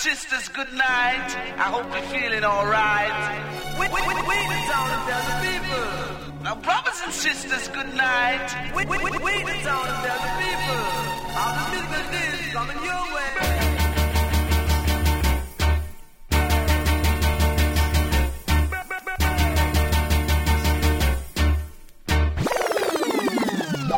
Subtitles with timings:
[0.00, 1.28] sisters, good night.
[1.58, 3.12] I hope you're feeling alright.
[3.78, 6.42] Wait, wait, wait, wait, down and the people.
[6.42, 8.48] Now, brothers and sisters, good night.
[8.74, 10.80] Wait, wait, wait, wait, down and tell the people.
[11.36, 13.70] All the business is coming your way.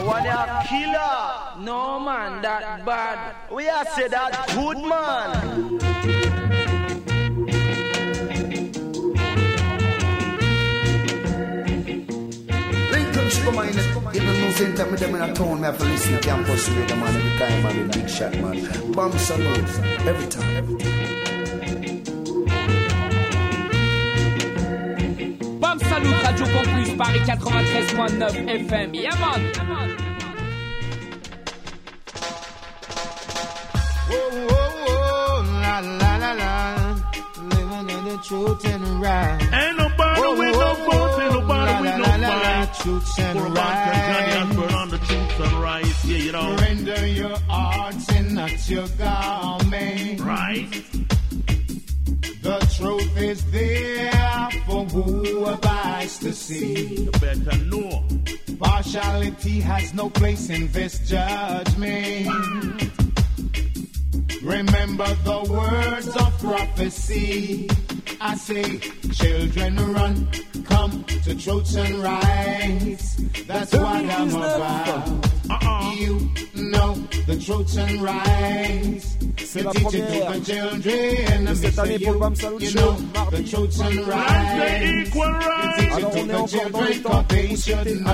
[0.05, 1.65] one a killer.
[1.65, 3.37] No man, that bad.
[3.53, 5.92] We are say that good man.
[13.45, 13.67] Come on
[14.27, 17.17] the news me them in a town, me have to listen to campus radio, man,
[17.17, 18.93] every time, man, big shot, man.
[18.93, 21.13] Bomb salute, every time.
[25.61, 28.95] Bam Salut, Radio Campus, Paris 93.9 FM.
[28.95, 29.41] Yeah, man.
[29.55, 30.02] Whoa,
[38.23, 39.43] truth and right.
[39.53, 42.75] Ain't nobody whoa, with no votes, ain't nobody with no fight.
[42.75, 44.43] Truth and For a right.
[44.43, 46.05] Osborne on the truth and right.
[46.05, 46.57] Yeah, you know.
[46.57, 50.21] Render your arts and not your garment.
[50.21, 50.69] Right.
[52.43, 57.05] The truth is there for who abides to see.
[57.05, 58.05] You better know.
[58.59, 62.29] Partiality has no place in this judgment.
[64.43, 67.69] Remember the words of prophecy.
[68.25, 68.79] I say,
[69.13, 70.29] children run,
[70.65, 73.17] come to truth and rights.
[73.49, 75.09] That's what I'm about.
[75.51, 75.95] Uh-uh.
[75.99, 76.95] You know
[77.27, 79.17] the truth and rights.
[79.39, 81.45] C'est la You teach it to première the children.
[81.47, 83.37] de cette année pour le Bam Salut You Show, know mardi.
[83.37, 85.09] the truth and That's the rights.
[85.09, 85.93] equal right.
[85.93, 88.05] Alors on est encore dans les temps pour vous souhaiter une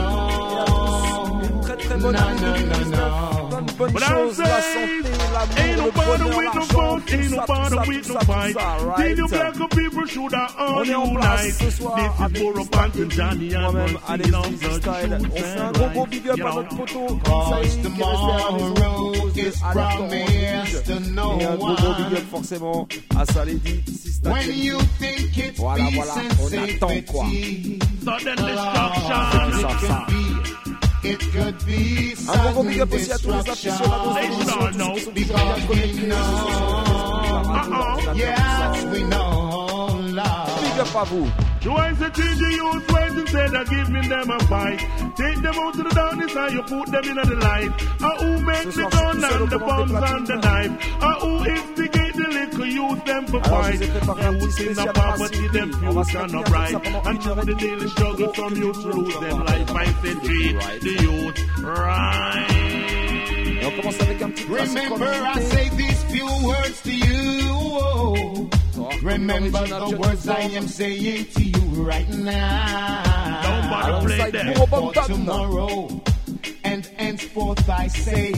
[1.62, 3.47] très très bonne No, année no, no, 2019.
[3.60, 3.66] No.
[3.66, 6.54] Plein de bonnes But I choses, la say, santé, Ain't l'amour, le nobody bonheur, with
[6.54, 8.54] no l'argent, vote, ain't tout ça, nobody tout ça, with tout no ça, tout fight.
[8.54, 8.60] ça,
[8.96, 9.56] Till you right?
[9.58, 11.72] black people should have all On est en place ce unite.
[11.76, 12.70] soir This is avec for a Mr.
[12.70, 15.08] bunch King, of Johnny moi-même, Osborne Alex singing on Dizzy the Style.
[15.08, 16.10] truth On fait un and gros gros right.
[16.10, 16.56] big up You à know.
[16.62, 19.52] notre poteau Cause Saïd qui est resté à la maison tomorrow à cause de is
[19.64, 21.10] Alerte promised to Orange.
[21.12, 22.26] no Et un gros gros big up one.
[22.30, 24.64] forcément à Saledi, Sista When Kenny.
[24.66, 27.24] you think it's Voilà, peace voilà, and on attend quoi.
[27.24, 29.94] safety, Sudden Lord, destruction.
[31.04, 33.28] It could be, it could be Un gros gros big sudden up aussi à tous
[33.30, 37.52] les aficionados de l'émission, tous ceux qui sont toujours bien we connectés sur la know,
[37.52, 38.90] radio, l'ordinateur, tout yes, ça.
[38.92, 40.48] we know, Lord.
[40.60, 41.26] Big up à vous.
[41.60, 44.78] Do I say change the youth ways instead of giving them a fight?
[45.16, 47.70] Take them out to the darkness and you put them in the light.
[48.00, 50.70] Uh, who makes the soir, je suis gun and the bombs and the knife?
[51.02, 51.97] Uh, who instigate the little
[52.70, 53.76] youth them for fight?
[53.76, 55.88] vous ai préparé un petit Youth in the poverty, them King.
[55.88, 56.72] On va se future not bien right.
[56.72, 59.70] comme ça pendant And through the daily struggle, que youth du lose them life.
[59.70, 60.80] I say treat Right.
[60.80, 62.46] the youth right.
[63.64, 68.48] On commence avec un petit classique Remember, I say these few words to you.
[69.02, 73.02] Remember the words I am saying to you right now.
[73.42, 74.56] Don't bother play that.
[74.68, 75.88] For tomorrow,
[76.68, 78.32] and henceforth I say,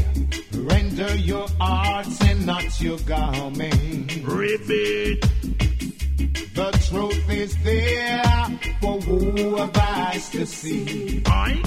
[0.54, 4.08] render your arts and not your garment.
[4.24, 5.20] Repeat.
[6.54, 8.22] The truth is there
[8.80, 11.22] for who have eyes to see.
[11.26, 11.62] Aye.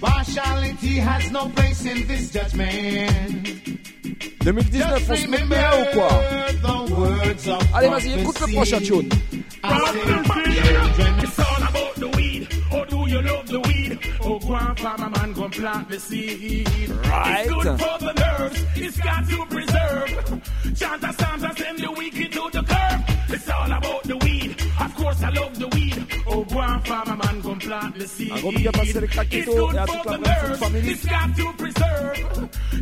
[0.00, 3.60] Partiality has no place in this judgment.
[4.40, 6.08] 2019, on se met bien ou quoi
[6.62, 9.08] the words of Allez, vas-y, écoute le prochain tune.
[11.22, 12.48] It's all about the weed.
[12.72, 13.98] Oh, do you love the weed?
[14.22, 16.68] Oh, go on, farmer man, and plant the seed.
[16.90, 17.46] Right.
[17.46, 18.64] It's good for the nerves.
[18.76, 20.08] It's got to preserve.
[20.78, 23.00] Chanta Santa send the wicked to the curb.
[23.28, 24.56] It's all about the weed.
[24.80, 26.06] Of course, I love the weed.
[26.26, 28.32] Oh, go on, farmer man, go and plant the seed.
[28.32, 30.58] Un gros big up à Cédric It's good for the nerves.
[30.60, 30.90] family.
[30.90, 32.16] It's got to preserve.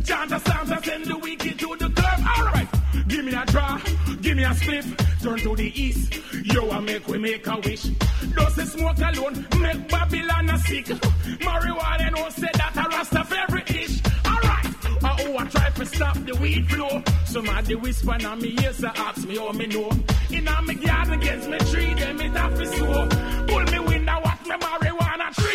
[0.03, 2.19] Chanta Santa send the wicked to the curb.
[2.37, 2.78] All right.
[3.09, 3.79] Give me a draw,
[4.21, 4.85] give me a split,
[5.23, 6.13] turn to the east.
[6.43, 7.83] Yo, I make we make a wish.
[7.83, 10.85] Does the smoke alone make Babylon a sick?
[10.85, 14.01] Marijuana no say that a rasta favorite dish.
[14.23, 14.65] Alright,
[15.03, 17.03] uh, oh, I try to stop the weed flow.
[17.25, 19.89] Somebody whisper now me ears to ask me how me know.
[20.29, 23.07] In a me garden against me tree, them it have to sow.
[23.47, 25.48] Pull me window, watch me marijuana tree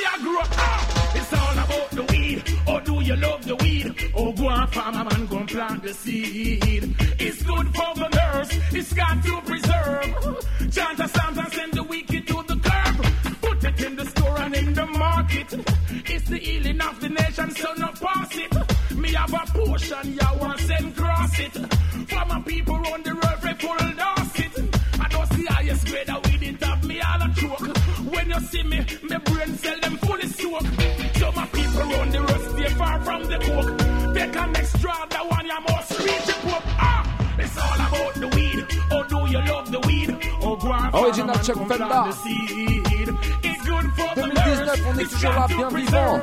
[3.05, 4.13] you love the weed?
[4.15, 6.97] Oh, go on, farmer man, go and plant the seed.
[7.19, 8.51] It's good for the nerves.
[8.73, 10.05] It's got to preserve.
[10.75, 12.97] Chanta Santa send the wicked to the curb.
[13.43, 15.55] Put it in the store and in the market.
[16.07, 18.97] It's the healing of the nation, so no pass it.
[18.97, 21.53] Me have a portion, ya want send cross it.
[21.53, 24.77] For my people on the road, they full dance it.
[25.01, 27.77] I don't see highest grade of weed, it have me all a choke.
[28.13, 31.04] When you see me, my brain cell them fully soak.
[31.25, 34.15] So my people on the road stay far from the coke.
[34.15, 36.63] Take an extra, the one you must reach the poke.
[36.79, 37.03] Ah,
[37.39, 38.45] it's all about the weed.
[40.95, 42.13] Original Chuck Fenda.
[44.15, 46.23] 2019, on est toujours là, bien vivant.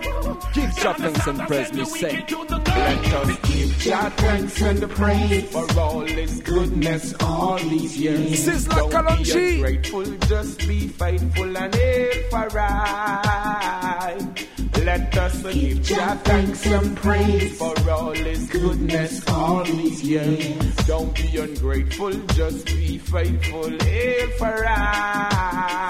[0.54, 2.26] Give your thanks and praise, me say.
[2.30, 8.46] Let us give your thanks and praise for all His goodness all these years.
[8.48, 9.34] Sizzla Don't Kalonji.
[9.34, 14.48] be ungrateful, just be faithful and aim for right.
[14.84, 20.76] Let us give your thanks and praise for all His goodness all these years.
[20.88, 25.88] Don't be ungrateful, just be faithful, aim for right.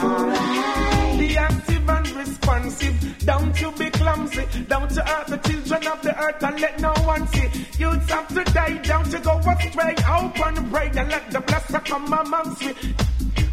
[1.17, 3.17] Be active and responsive.
[3.25, 4.45] Don't you be clumsy.
[4.67, 7.47] Don't you hurt the children of the earth and let no one see.
[7.79, 8.77] Youths have to die.
[8.83, 9.95] Don't you go astray.
[10.09, 12.73] Open pray and let the blessing come amongst me.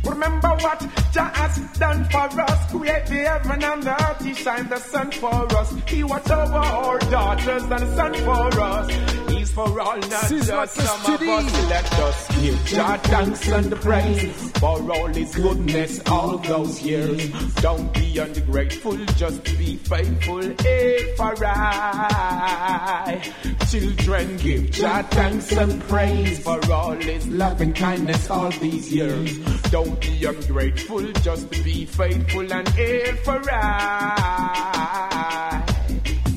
[0.08, 0.80] Remember what
[1.12, 2.70] Jah has done for us.
[2.72, 4.24] Create the heaven and the earth.
[4.24, 5.72] He shine the sun for us.
[5.86, 8.90] He watch over our daughters and son for us.
[9.32, 11.30] He's for all, not Sizzla just some of Custody.
[11.30, 11.68] us.
[11.68, 17.30] Let us give Jah thanks and praise for all His goodness all those years.
[17.56, 20.42] Don't be ungrateful, just be faithful.
[20.66, 21.34] Aim for
[22.18, 23.32] right.
[23.70, 29.38] Children, give Jah thanks and praise for all His love and kindness all these years.
[29.70, 34.58] Don't be ungrateful, just be faithful and aim for right.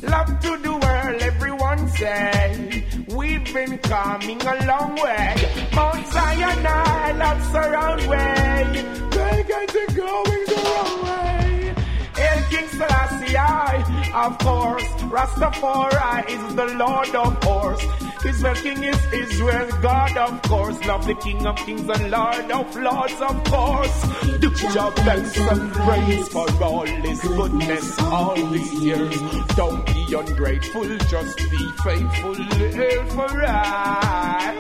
[0.03, 2.85] Love to the world, everyone say.
[3.09, 5.35] We've been coming a long way.
[5.75, 8.85] Mount Zion, I love surround way.
[9.11, 11.75] They get it going the wrong way.
[12.17, 13.83] El King Selassie, I,
[14.25, 14.83] of course.
[15.11, 17.85] Rastafari is the Lord of Horse.
[18.25, 20.79] Israel King is Israel, God of course.
[20.85, 24.01] Love the King of Kings and Lord of Lords, of course.
[24.39, 29.18] Do your thanks and praise for all His goodness all these years.
[29.56, 34.57] Don't be ungrateful, just be faithful, live for right.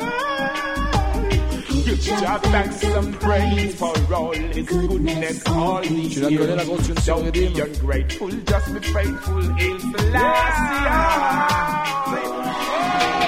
[1.85, 6.63] Give your thanks and praise for all His goodness all these Tu la connais, la
[6.65, 7.05] grosse tune years.
[7.05, 11.21] Don't be ungrateful, just be faithful, Hail Selassie.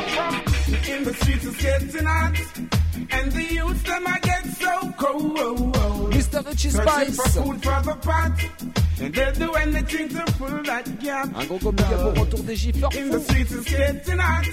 [0.03, 2.37] In the streets it's getting hot,
[3.11, 6.13] and the youth them I get so cold.
[6.13, 6.45] Mr.
[6.45, 8.31] Richie Searching for food for the pot,
[9.01, 11.29] and they'll do anything to fill that gap.
[11.35, 14.45] Un gros communiqué pour retour des gifleurs In the streets it's getting hot,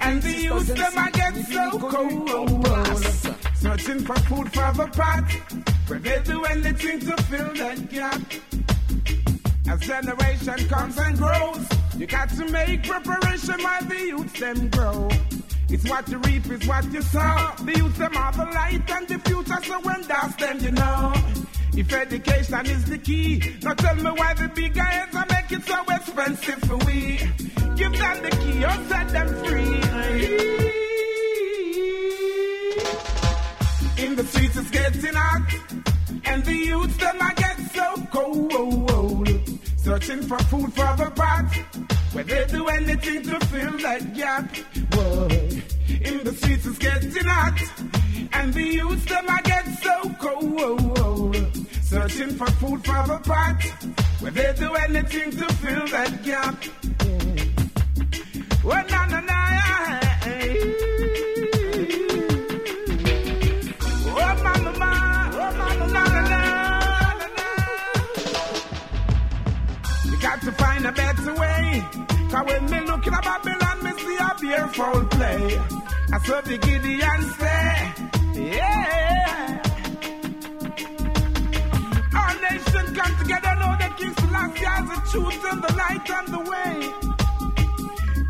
[0.00, 2.66] and the youth them I get so cold.
[3.56, 5.24] Searching for food for the pot,
[5.88, 8.20] but they'll do anything to fill that gap.
[9.68, 11.66] As generation comes and grows,
[11.96, 15.08] you got to make preparation while the youth them grow.
[15.68, 17.52] It's what you reap, is what you sow.
[17.64, 21.12] The youth them are the light and the future, so when that's them, you know.
[21.76, 25.64] If education is the key, now tell me why the big guys are making it
[25.64, 27.18] so expensive for we.
[27.76, 29.76] Give them the key or set them free.
[34.04, 35.54] In the streets it's getting hot,
[36.24, 39.25] and the youth them I get so cold.
[39.86, 41.54] Searching for food for the pot,
[42.12, 44.52] where they do anything to fill that gap.
[44.92, 45.28] Whoa.
[45.28, 47.56] In the streets it's getting hot,
[48.32, 51.68] and the youth them I get so cold.
[51.82, 53.62] Searching for food for the pot,
[54.18, 56.64] where they do anything to fill that gap.
[58.64, 59.35] Oh, na na na.
[72.46, 75.58] When me looking at Babylon, me see a fearful play.
[76.12, 77.92] I saw the Gideon say,
[78.54, 79.62] yeah.
[82.20, 86.28] Our nation come together, know that King Selassie has the truth and the light and
[86.34, 86.74] the way.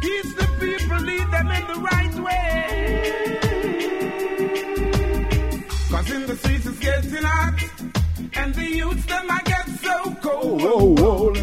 [0.02, 2.46] Teach the people, lead them in the right way.
[5.90, 7.58] Cause in the streets it's getting hot,
[8.34, 11.35] and the youths them I get so cold.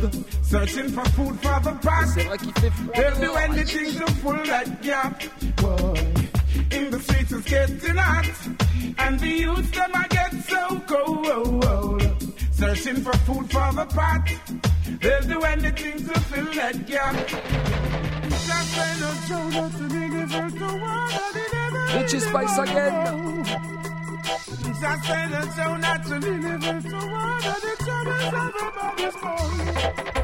[0.53, 2.05] Searching for food for the pot.
[2.13, 2.93] C'est vrai qu'il fait froid.
[2.93, 5.23] They'll do anything to fill that gap.
[5.55, 5.95] Boy.
[6.69, 8.27] In the streets it's getting hot,
[8.99, 12.03] and the youth, them I get so cold.
[12.51, 14.29] Searching for food for the pot.
[15.01, 17.15] They'll do anything to fill that gap.
[18.29, 21.99] Just say no show, not to be different to one of the devil.
[21.99, 23.43] Richie Spice again.
[24.79, 30.22] Just say no show, not to be different to one of the troubles everybody's born.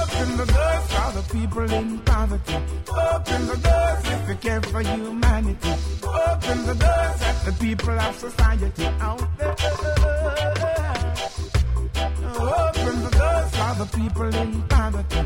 [0.00, 2.56] Open the doors for the people in poverty.
[2.88, 5.72] Open the doors if you care for humanity.
[6.02, 9.56] Open the doors at the people of society out there.
[12.38, 15.20] Open the doors for the people in poverty.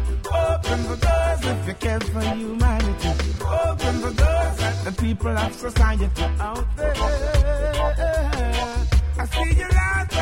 [0.44, 3.08] Open the doors if you care for humanity.
[3.40, 6.08] Open the doors at the people of society
[6.40, 6.94] out there.
[9.18, 10.12] I see you lost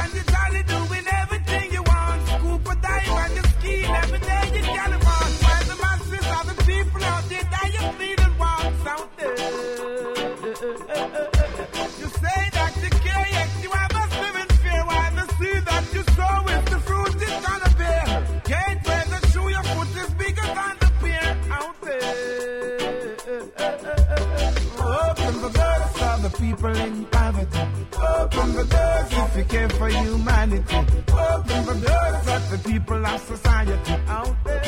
[26.61, 27.59] people in poverty.
[27.97, 30.76] Open the doors if you care for humanity.
[30.76, 34.62] Open the doors for the people of society out there.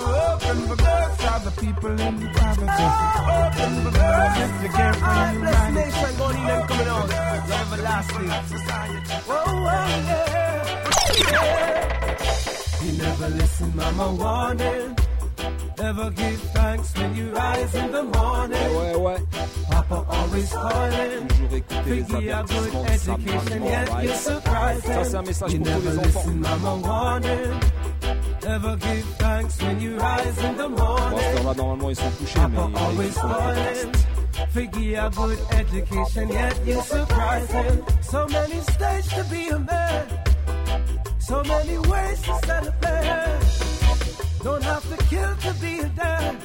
[0.00, 2.84] Open the doors for the people in poverty.
[3.36, 5.74] Open the doors if you care for humanity.
[5.74, 7.08] nation going in and coming out.
[7.50, 8.30] Love everlasting.
[9.28, 9.88] Oh, oh
[12.84, 15.09] You never listen, mama warning.
[15.80, 18.70] Never give thanks when you rise in the morning.
[18.76, 19.18] Ouais, ouais.
[19.70, 21.28] Papa always calling.
[21.28, 24.16] Toujours écouter les a good avertissements de Sam education, Manmore, yet you're right?
[24.16, 24.92] surprising.
[24.94, 26.20] Ça, c'est un message You pour tous never les enfants.
[26.26, 27.60] listen, mama warning.
[28.42, 31.18] Never give thanks when you rise in the Bon, à morning.
[31.20, 33.82] cette heure-là, normalement, ils sont couchés, mais Papa ils always écoutent le podcast.
[33.82, 34.50] calling.
[34.52, 37.82] Figure a good education, yet you're surprising.
[38.02, 40.06] So many stages to be a man.
[41.20, 43.69] So many ways to celebrate.
[44.42, 46.36] Don't have to kill to be a dad.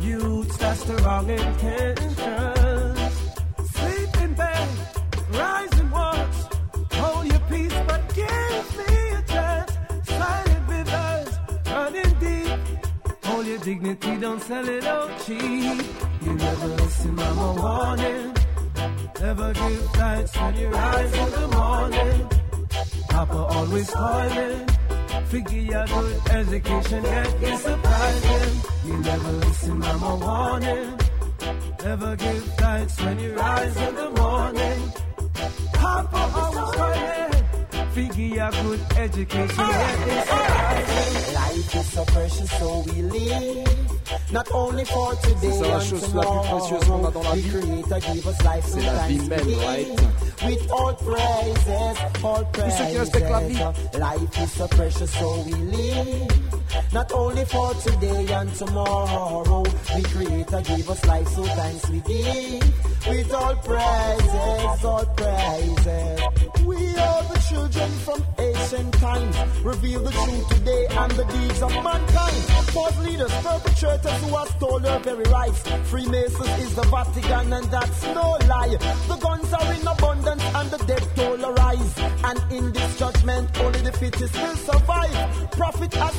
[0.00, 2.96] Youths, that's the wrong intention.
[3.76, 4.68] Sleep in bed,
[5.30, 6.36] rise and watch.
[6.94, 9.72] Hold your peace, but give me a chance.
[10.04, 12.58] Silent rivers, running deep.
[13.24, 15.82] Hold your dignity, don't sell it out cheap.
[16.22, 18.34] You never listen, mama warning.
[19.20, 22.28] Never give thanks when you rise in the morning.
[23.10, 24.66] Papa always calling.
[25.32, 28.60] Figure your good education, yet you're surprising.
[28.84, 30.98] You never listen, mama warning.
[31.82, 34.92] Never give thanks when you rise in the morning.
[35.72, 36.51] Papa
[37.96, 38.12] always calling.
[38.12, 41.34] Figure your good education, yet you're.
[41.34, 43.68] Life is so precious, so we live.
[44.32, 47.22] Not only for today C'est ça la and chose la plus précieuse qu'on a dans
[47.22, 47.34] la tomorrow.
[47.34, 47.50] The vie.
[47.50, 49.88] Creator give us life C'est la vie même, right?
[50.44, 53.58] With all praises, all Tous ceux qui respectent la vie.
[53.98, 56.51] Life is so precious, so we live.
[56.92, 59.62] Not only for today and tomorrow.
[59.62, 63.08] The Creator give us life, so thanks we give.
[63.08, 66.20] With all praises, all praises.
[66.64, 69.36] We are the children from ancient times.
[69.64, 72.42] Reveal the truth today and the deeds of mankind.
[72.72, 75.62] False leaders, perpetrators who have stolen their very rights.
[75.90, 78.76] Freemasons is the Vatican and that's no lie.
[79.08, 81.98] The guns are in abundance and the dead toll arise.
[82.24, 85.50] And in this judgment, only the fittest will survive.
[85.52, 86.14] Prophet has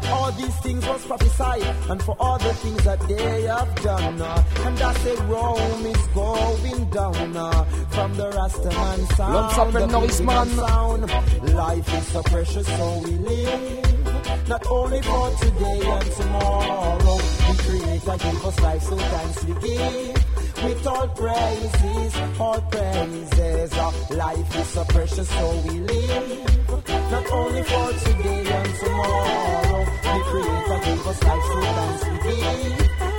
[0.00, 1.62] came, all these things was prophesied.
[1.90, 4.20] And for all the things that they have done.
[4.20, 7.36] uh, and I say Rome is going down.
[7.36, 9.72] uh, from the Rastaman sound.
[9.74, 10.46] The Norrisman.
[10.46, 11.54] Pilgrim sound.
[11.54, 14.48] Life is so precious, so we live.
[14.48, 16.98] Not only for today and tomorrow.
[16.98, 20.33] The Creator gave us life, so thanks we give.
[20.64, 23.72] With all praises, all praises.
[24.10, 26.68] Life is so precious, so we live.
[27.10, 29.84] Not only for today and tomorrow.
[30.02, 32.78] The Creator gave us life, so thanks we give.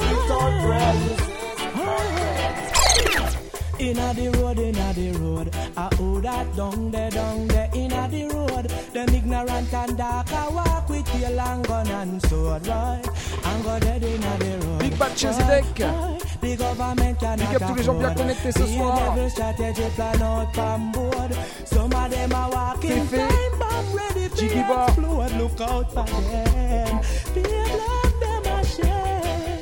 [0.10, 1.22] With all praises.
[3.78, 5.48] Inna the road, inna the road.
[5.78, 8.45] I owe that down there, down there, inna the road.
[8.96, 13.04] Them ignorant and dark, I walk with your long gun and sword, right?
[13.44, 14.80] I'm go dead inna the road.
[14.80, 15.80] Big Bad Chezidek.
[15.80, 16.40] Right.
[16.40, 19.30] The government cannot Big up tous les gens bien connectés ce soir.
[19.30, 21.36] strategy plan out from board.
[21.66, 25.32] Some of them are walking time bomb ready to explode.
[25.42, 27.02] Look out for them.
[27.34, 27.76] People
[28.22, 29.60] them a shame.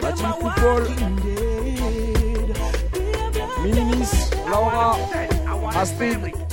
[0.00, 0.88] Them a Coupole.
[0.88, 2.56] walking dead.
[3.62, 4.96] Minimis, Laura,
[5.76, 6.51] Astrid.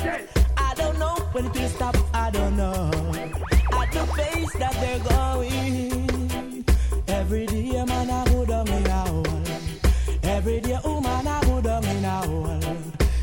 [1.31, 1.95] When will stop.
[2.13, 2.89] I don't know.
[3.81, 6.65] At the pace that they're going.
[7.07, 9.25] Every day, a man, I go down in a hole.
[10.23, 12.61] Every day, a woman, I go down in a hole.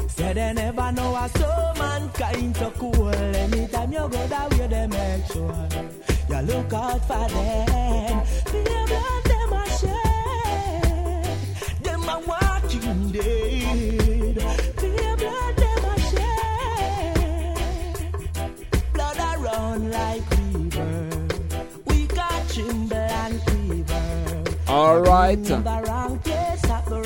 [0.09, 3.09] Say they never know I saw mankind so cool.
[3.09, 5.69] Anytime you go that way, they make sure
[6.29, 8.86] you look out for them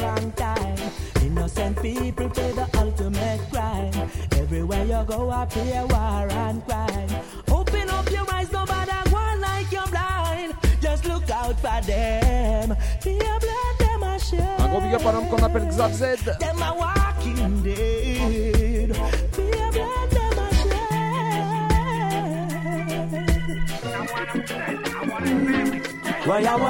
[0.02, 0.76] wrong time.
[1.22, 3.94] Innocent people pay the ultimate crime.
[4.32, 5.46] Everywhere you go, I
[5.88, 7.10] war and crime.
[7.48, 10.54] Open up your eyes, nobody one like you're blind.
[10.80, 12.76] Just look out for them.
[13.02, 14.58] Fear blood, them a shame.
[14.58, 16.02] Un gros big big up un homme qu'on appelle Xav Z.
[16.40, 18.00] Them a walking dead.
[26.30, 26.60] Why, why,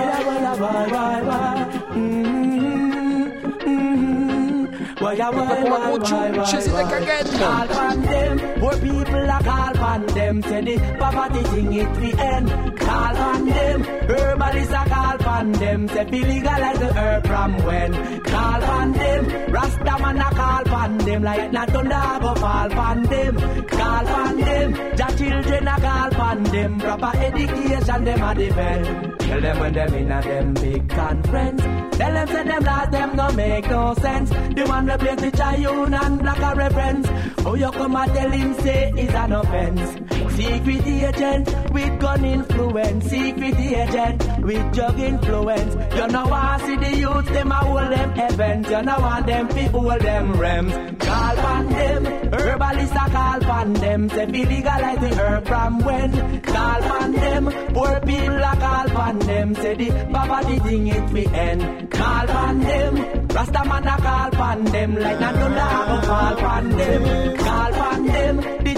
[5.01, 6.83] pour la why, gros why, tune, why, Chasing the?
[6.85, 7.27] Cagette.
[7.39, 10.43] Call on them, poor people a call on them.
[10.43, 12.79] Say the poverty thing it we end.
[12.79, 15.89] Call on them, herbalists a call on them.
[15.89, 18.21] Say be legalize the herb from when.
[18.21, 19.25] Call on them,
[19.55, 21.23] Rastaman a call on them.
[21.23, 23.37] Like not thunder go fall on them.
[23.67, 26.79] Call on them, the children a call on them.
[26.79, 29.20] Proper education them a defend.
[29.31, 31.63] Tell them when them in a them big conference.
[31.63, 34.31] Tell them say them laws them no make no sense.
[34.31, 37.09] The one plays the Chayun and black a reference.
[37.47, 40.20] Oh you come and tell him say it's an offense.
[40.41, 43.05] Secret agent with gun influence.
[43.05, 45.75] Secret agent with drug influence.
[45.95, 48.71] You know want see the youth them a hold them events.
[48.71, 50.99] You know want them fi hold them rems.
[50.99, 54.09] Call on them, herbalists a call on them.
[54.09, 56.41] Say fi legalize the herb from when.
[56.41, 57.45] Call on them,
[57.75, 59.55] poor people a call on them.
[59.57, 61.91] Say the poverty thing it fi end.
[61.91, 62.97] Call on them,
[63.29, 64.95] Rastaman a call on them.
[64.95, 67.37] Like thunder a go fall on them.
[67.37, 68.75] Call on them, the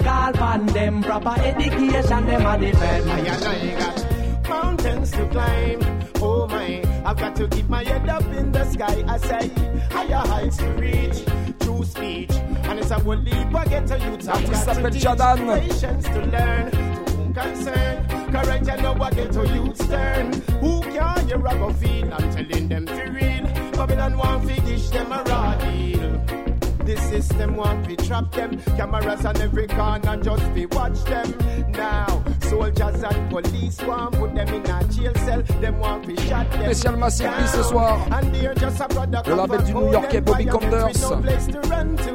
[0.00, 1.02] a call on them.
[1.02, 3.10] Proper education them a defend.
[3.10, 5.80] I and I got mountains to climb.
[6.16, 9.04] Oh my, I've got to keep my head up in the sky.
[9.06, 9.48] I say
[9.90, 11.24] higher heights to reach.
[11.60, 14.28] True speech, and it's a one leap I get to youth.
[14.28, 15.60] I've L'artiste got to s'appelle teach Jadan.
[15.60, 16.70] patience to learn.
[16.70, 20.32] To whom concern, correct you know I get to youth turn.
[20.60, 22.14] Who can you rub a feel?
[22.14, 23.44] I'm telling them to real.
[23.72, 26.45] Babylon want to dish them a raw deal.
[26.86, 28.60] The system want to trap them.
[28.76, 31.34] Cameras on every corner just be watch them.
[31.72, 35.42] Now, soldiers and police want put them in a jail cell.
[35.60, 36.70] Them want to shot them.
[36.70, 38.06] Spécial Massive B ce soir.
[38.12, 41.00] And they're just a product Le of label du cold New-Yorkais Bobby Konders.
[41.10, 42.12] No place to run to.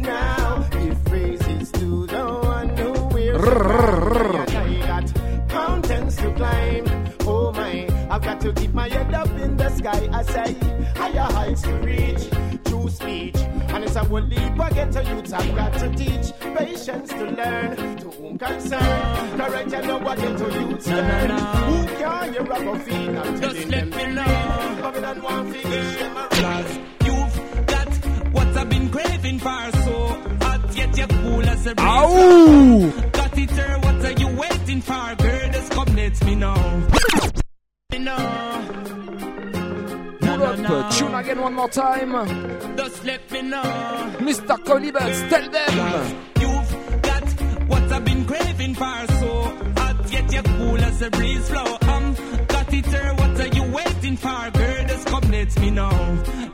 [0.00, 2.94] Now, if praises to the one who
[4.86, 6.84] got mountains to climb.
[7.26, 10.08] Oh my, I've got to keep my head up in the sky.
[10.12, 10.54] I say,
[10.96, 12.53] higher heights to reach.
[12.84, 13.36] True speech.
[13.36, 15.32] And it's a one leap I get to youth.
[15.32, 17.96] I've got to teach patience to learn.
[17.96, 21.30] To whom concern, correct you know what get to youth learn.
[21.30, 23.18] Who can you rock a feel?
[23.18, 24.82] I'm telling them to learn.
[24.82, 26.66] Babylon want to them around.
[27.06, 27.88] You've got
[28.34, 30.08] what I've been craving for, so
[30.42, 31.88] hot yet you're cool as a breeze.
[31.88, 33.10] Ow!
[33.12, 35.14] Got it, sir, what are you waiting for?
[35.16, 36.88] Girl, just come let me know.
[37.92, 39.03] Me know.
[40.44, 42.76] Up, tune again one more time.
[42.76, 43.62] Just let me know.
[44.18, 44.56] Mr.
[44.58, 46.16] Colibus, tell them.
[46.38, 47.28] You've got
[47.68, 49.42] what I've been craving for, so
[49.78, 51.78] hot yet you're cool as a breeze flow.
[51.88, 52.14] Um,
[52.48, 54.50] got it, sir, what are you waiting for?
[54.50, 55.90] Girl, just come let me know.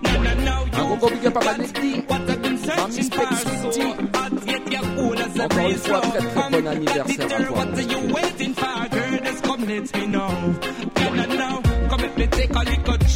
[0.03, 3.35] No, no, no, you've gros big up à got what I've been searching for,
[3.72, 6.00] so hot yet you're cool as a breeze flow.
[6.00, 8.88] Um, got it, sir, what are you waiting for?
[8.88, 10.89] Girl, just come let me know.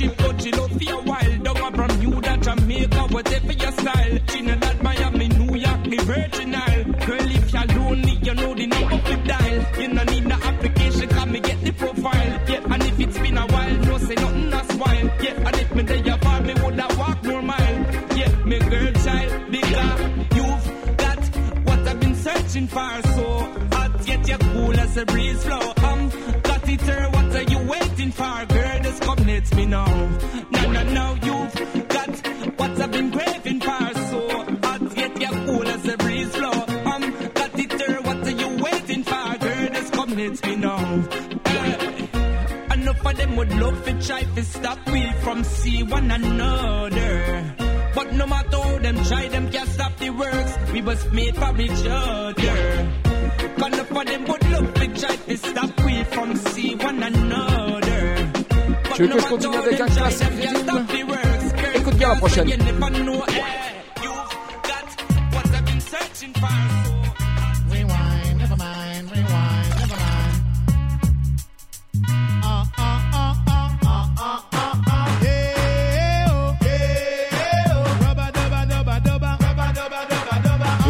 [0.05, 1.39] Trip, go chill out for a while.
[1.43, 4.19] Down a Bermuda, Jamaica, whatever your style.
[4.27, 6.85] Trinidad, Miami, New York, the Virgin Isle.
[7.07, 9.81] Girl, if you're lonely, you know the number flip dial.
[9.81, 12.41] You no need no application, come me get the profile.
[12.49, 15.11] Yeah, and if it's been a while, no say nothing that's wild.
[15.23, 17.77] Yeah, and if me there you fall, me woulda walk more mile.
[18.17, 19.91] Yeah, me girl child, bigger.
[20.37, 21.25] You've got
[21.67, 23.25] what I've been searching for, so
[23.73, 25.73] hot yet you're cool as a breeze flow.
[25.89, 26.11] Um,
[26.43, 28.54] got it, sir, what are you waiting for?
[29.01, 29.85] Let me know.
[30.51, 32.09] No, no, no, you've got
[32.59, 36.53] what I've been craving for, so hot yet you're cool as a breeze flow.
[36.53, 37.03] Um,
[37.35, 39.39] got it, sir, what are you waiting for?
[39.39, 39.69] Girl,
[40.17, 41.09] let me know.
[41.47, 42.07] Eh,
[42.75, 47.55] Enough of them would love to try to stop we from see one another.
[47.95, 50.53] But no matter how them try, them can't stop the works.
[50.73, 52.93] We was made for each other.
[53.57, 57.34] Enough of them would love to try to stop we from see one another.
[58.95, 60.29] Tu veux que je continue avec un classique
[61.75, 62.49] Écoute bien la prochaine.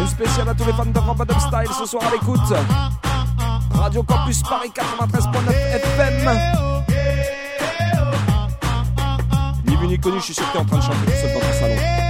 [0.07, 2.39] spécial à tous les fans de Rambadam Style ce soir à l'écoute.
[3.71, 6.74] Radio Campus Paris 93.9 FM.
[9.85, 12.04] Connu, je suis sûr que en train de chanter tout seul dans ton salon.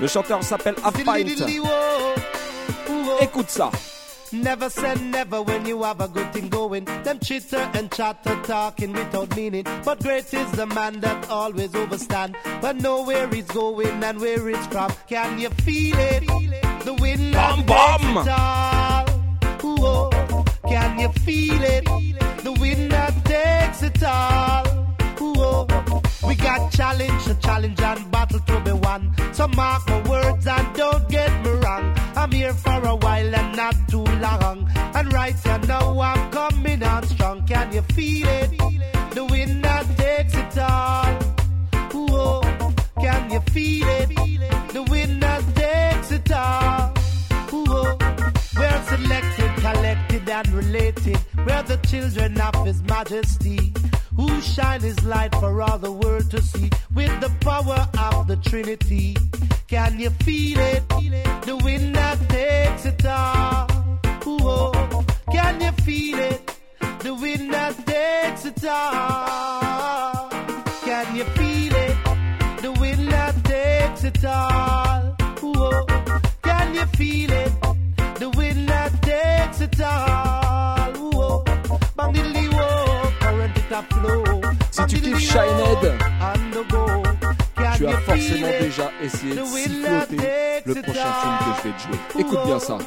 [0.00, 1.16] Le chanteur s'appelle Afpint.
[3.20, 3.70] Écoute ça.
[4.32, 6.84] Never say never when you have a good thing going.
[7.04, 9.64] Them chitter and chatter talking without meaning.
[9.84, 12.36] But great is the man that always overstand.
[12.60, 14.90] But know where he's going and where it's from.
[15.06, 16.24] Can you feel it?
[16.84, 18.71] The wind bomb bomb.
[20.68, 21.84] Can you feel it?
[22.44, 22.52] The
[22.90, 24.64] that takes it all.
[26.26, 29.14] We got challenge, a challenge and battle to be won.
[29.32, 31.94] So mark my words and don't get me wrong.
[32.16, 34.68] I'm here for a while and not too long.
[34.94, 35.34] And right
[36.00, 37.46] I'm coming on strong.
[37.46, 38.50] Can you feel it?
[39.14, 39.24] The
[39.62, 41.32] that takes it all.
[43.00, 44.21] Can you feel it?
[50.32, 51.18] And related.
[51.36, 53.72] We're the children of His Majesty
[54.16, 58.36] who shine his light for all the world to see with the power of the
[58.36, 59.16] Trinity.
[59.68, 60.88] Can you feel it?
[61.46, 63.66] The wind that takes it all.
[64.26, 66.56] Ooh, can you feel it?
[67.00, 70.28] The wind that takes it all.
[70.84, 71.96] Can you feel it?
[72.62, 75.16] The wind that takes it all.
[75.42, 75.86] Ooh,
[76.42, 77.61] can you feel it?
[84.70, 85.98] Si tu kiffes Shined,
[87.76, 91.98] tu as forcément déjà essayé de siffloter le prochain film que je vais te jouer.
[92.20, 92.78] Écoute bien ça.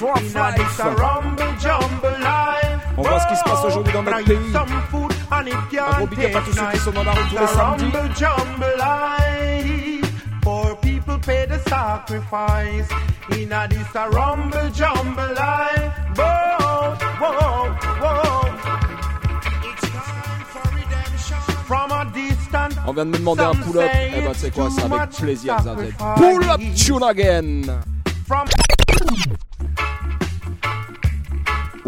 [0.00, 0.06] On
[3.02, 4.38] voit ce qui se passe aujourd'hui dans notre pays.
[4.50, 5.44] Un
[5.96, 8.24] gros big up à tous ceux qui sont dans la rue tous les samedis.
[10.44, 12.88] For people pay the sacrifice
[13.32, 15.92] in a this a rumble jumble life.
[16.16, 17.68] Whoa, whoa,
[18.00, 18.48] whoa.
[19.64, 22.74] It's time for redemption from a distant.
[22.86, 23.90] On vient de me demander un pull-up.
[23.92, 25.92] Eh ben, c'est quoi, c'est avec plaisir, Zazel.
[26.16, 27.82] Pull-up tune again.
[28.26, 28.46] From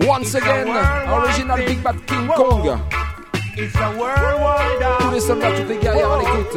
[0.07, 0.69] Once again,
[1.09, 2.81] original Big Bad King Kong.
[3.57, 6.57] It's a worldwide Tous les soldats, toutes les guerrières à l'écoute.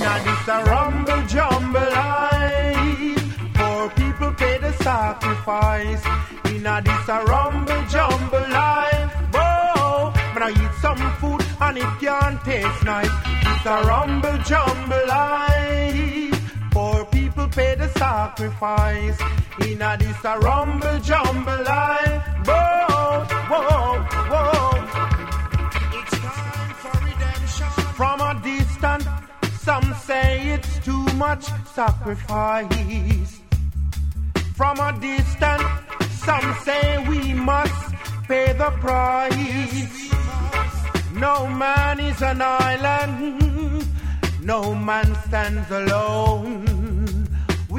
[0.00, 3.20] Now this a rumble jumble life.
[3.56, 6.04] For people pay the sacrifice.
[6.46, 9.10] In this a rumble jumble life.
[9.32, 13.10] Whoa, but I eat some food and it can't taste nice.
[13.42, 16.19] It's a rumble jumble life.
[17.52, 19.18] Pay the sacrifice.
[19.66, 22.22] In a this a rumble jumble life.
[22.46, 23.98] Whoa, whoa,
[24.30, 24.70] whoa.
[25.98, 27.66] It's time for redemption.
[27.98, 29.06] From a distance,
[29.60, 33.40] some say it's too much sacrifice.
[34.54, 35.64] From a distance,
[36.24, 37.94] some say we must
[38.28, 40.10] pay the price.
[41.14, 43.84] No man is an island,
[44.42, 46.89] no man stands alone.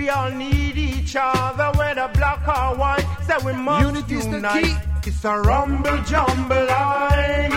[0.01, 3.05] We all need each other, whether black or white.
[3.27, 4.63] Say we must Unity is the unite.
[4.63, 4.75] key.
[5.09, 7.53] It's a rumble jumble life.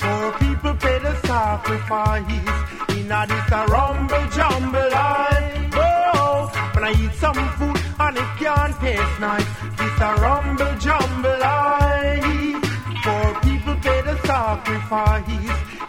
[0.00, 2.24] For people pay the sacrifice.
[2.96, 5.74] In a this a rumble jumble life.
[5.74, 9.48] Oh, when I eat some food and it can't taste nice.
[9.76, 12.64] This a rumble jumble life.
[13.04, 15.28] For people pay the sacrifice.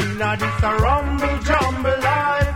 [0.03, 2.48] In a this a rumble jumble life.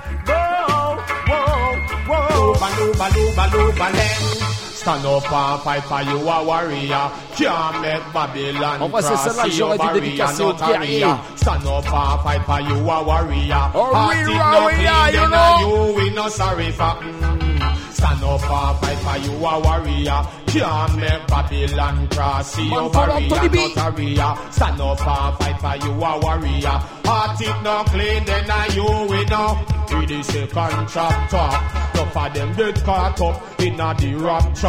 [2.44, 4.54] Luba, luba, luba, len.
[4.84, 7.10] Stand up and fight for you a warrior.
[7.38, 11.06] Can't make Babylon vrai, c'est cross celle-là que j'aurais dû dédicacer not aux guerriers.
[11.38, 13.72] Stand up and fight for you a warrior.
[13.74, 15.60] Oh, we warrior, you know.
[15.62, 16.98] you we no sorry for.
[17.02, 17.94] Mm.
[17.94, 20.22] Stand up and fight for you a warrior.
[20.48, 23.74] Can't make Babylon cross your barrier, Tony B.
[23.74, 24.52] not.
[24.52, 26.80] Stand up and fight for you a warrior.
[27.06, 29.66] Heart it no clean, then you we no.
[29.98, 31.93] We the second chapter.
[32.14, 34.68] Enough of them get caught up in a the rapture.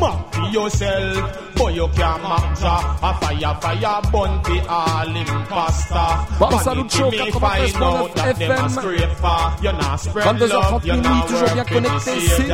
[0.00, 2.96] Map for yourself, but you can't map ja.
[3.02, 6.38] A fire, fire, burn the all imposter.
[6.40, 9.62] Bam Salut Show, Vanity may find out that them a FM.
[9.62, 12.48] You're not spread 22h30 love, you're minuit, not toujours bien connecté, c'est-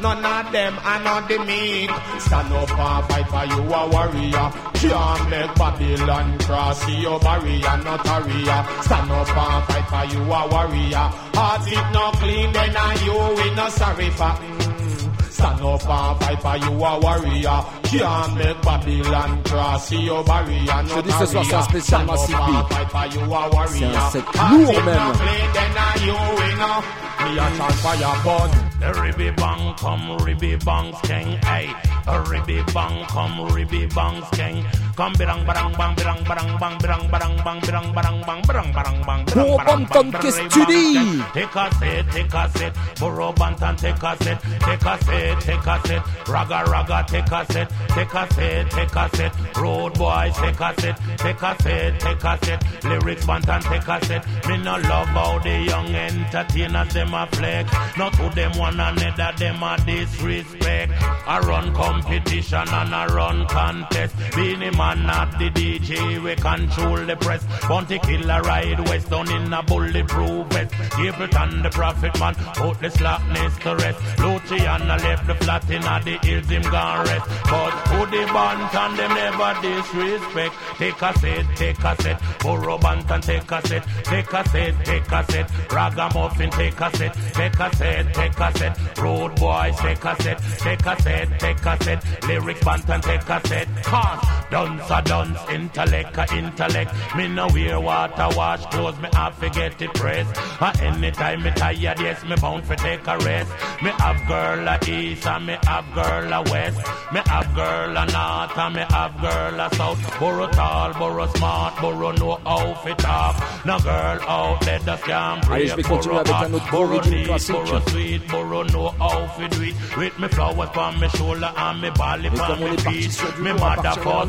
[0.00, 0.28] yourself if one make them sick.
[0.28, 0.46] Some me know them weak.
[0.46, 1.90] None of them are not the meek.
[2.20, 4.52] Stand up and fight for you a warrior.
[4.74, 8.66] Can't make Babylon cross your barrier, not a area.
[8.82, 11.10] Stand up and fight for you a warrior.
[11.34, 14.24] Heart it not clean, then are you we no sorry for.
[14.24, 15.32] Mm.
[15.32, 17.64] Stand up and fight for you a warrior.
[17.88, 22.10] Can't make Babylon cross your barrier, not Je dis ce soir, c'est un spécial Stand
[22.10, 22.72] up Massive and B.
[22.72, 23.68] fight for you a warrior.
[23.70, 25.12] C'est un set Heart lourd it même.
[25.14, 26.82] clean, then are you we no.
[27.24, 28.67] Me a chant fire burn.
[28.80, 31.68] Ribby bang come ribby bangs king, hey.
[32.06, 34.64] A ribby bang come ribby bangs king.
[34.94, 38.72] Come birang barang bang birang barang bang birang barang bang birang barang bang birang barang
[38.72, 41.24] bang birang barang bang birang que tu bang dis king.
[41.34, 42.76] Take a set, take a set.
[43.00, 46.28] Burro Banton take a set, take a set, take a set.
[46.28, 49.56] Raga raga take a set, take a set, take a set.
[49.56, 52.84] Road boys take a set, take a set, take a set.
[52.84, 54.48] Lyrics bantan take a set.
[54.48, 57.72] Me no love how the young entertainers them a flex.
[57.96, 60.92] Not to them one another them a disrespect.
[61.26, 64.14] I run competition and I run contest.
[64.34, 67.44] Being a man not the DJ, we control the press.
[67.68, 70.72] Bounty killer ride west down in a bulletproof vest.
[70.96, 73.98] Capleton the prophet man, put the slackness to rest.
[74.18, 77.28] Luciano left the flat in the hills him gone rest.
[77.44, 80.54] But who the bantan them never disrespect.
[80.78, 82.20] Take a set, take a set.
[82.40, 85.72] Burro Banton take a set, take a set, take a set.
[85.72, 88.57] Ragamuffin take a set, take a set, take a set.
[88.98, 92.24] Road boys take a set, take a set, take a set.
[92.28, 93.68] Lyrics bantan take a set.
[93.84, 96.92] Cause dance a dance, intellect a intellect.
[97.16, 100.40] Me no wear water wash clothes, me have to get it pressed.
[100.60, 103.50] And anytime me tired, yes, me bound for take a rest.
[103.82, 106.78] Me have girl a east and me have girl a west.
[107.12, 110.18] Me have girl a north and me have girl a south.
[110.18, 113.64] Burrow tall, burrow smart, know how to talk.
[113.64, 117.56] No girl out there that can Allez, je vais continuer avec un autre origin classique.
[117.56, 119.96] Burrow sweet, burrow know how to do it.
[119.96, 123.40] With me flowers on me shoulder and me Et on me feet.
[123.40, 124.26] Me mother de for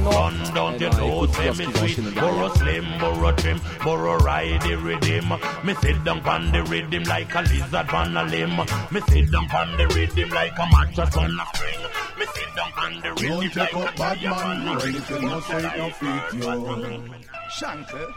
[0.53, 2.15] don't you know, say me sweet.
[2.15, 5.29] Burrow slim, burrow trim, burrow ride the rhythm.
[5.63, 8.57] Me sit down on the rhythm like a lizard on a limb.
[8.91, 11.81] Me sit down on the rhythm like a mattress on a string.
[12.17, 15.39] Me sit down on the rhythm Don't take up bad man rule if you no
[15.39, 17.13] say no fit you.
[17.57, 18.13] Shanker.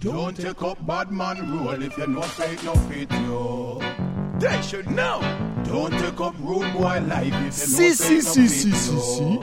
[0.00, 4.19] Don't take up bad man rule if you no say no fit you.
[4.40, 5.20] They should know.
[5.64, 9.38] Don't take up rude boy life if you Si, si, si, si, si, si.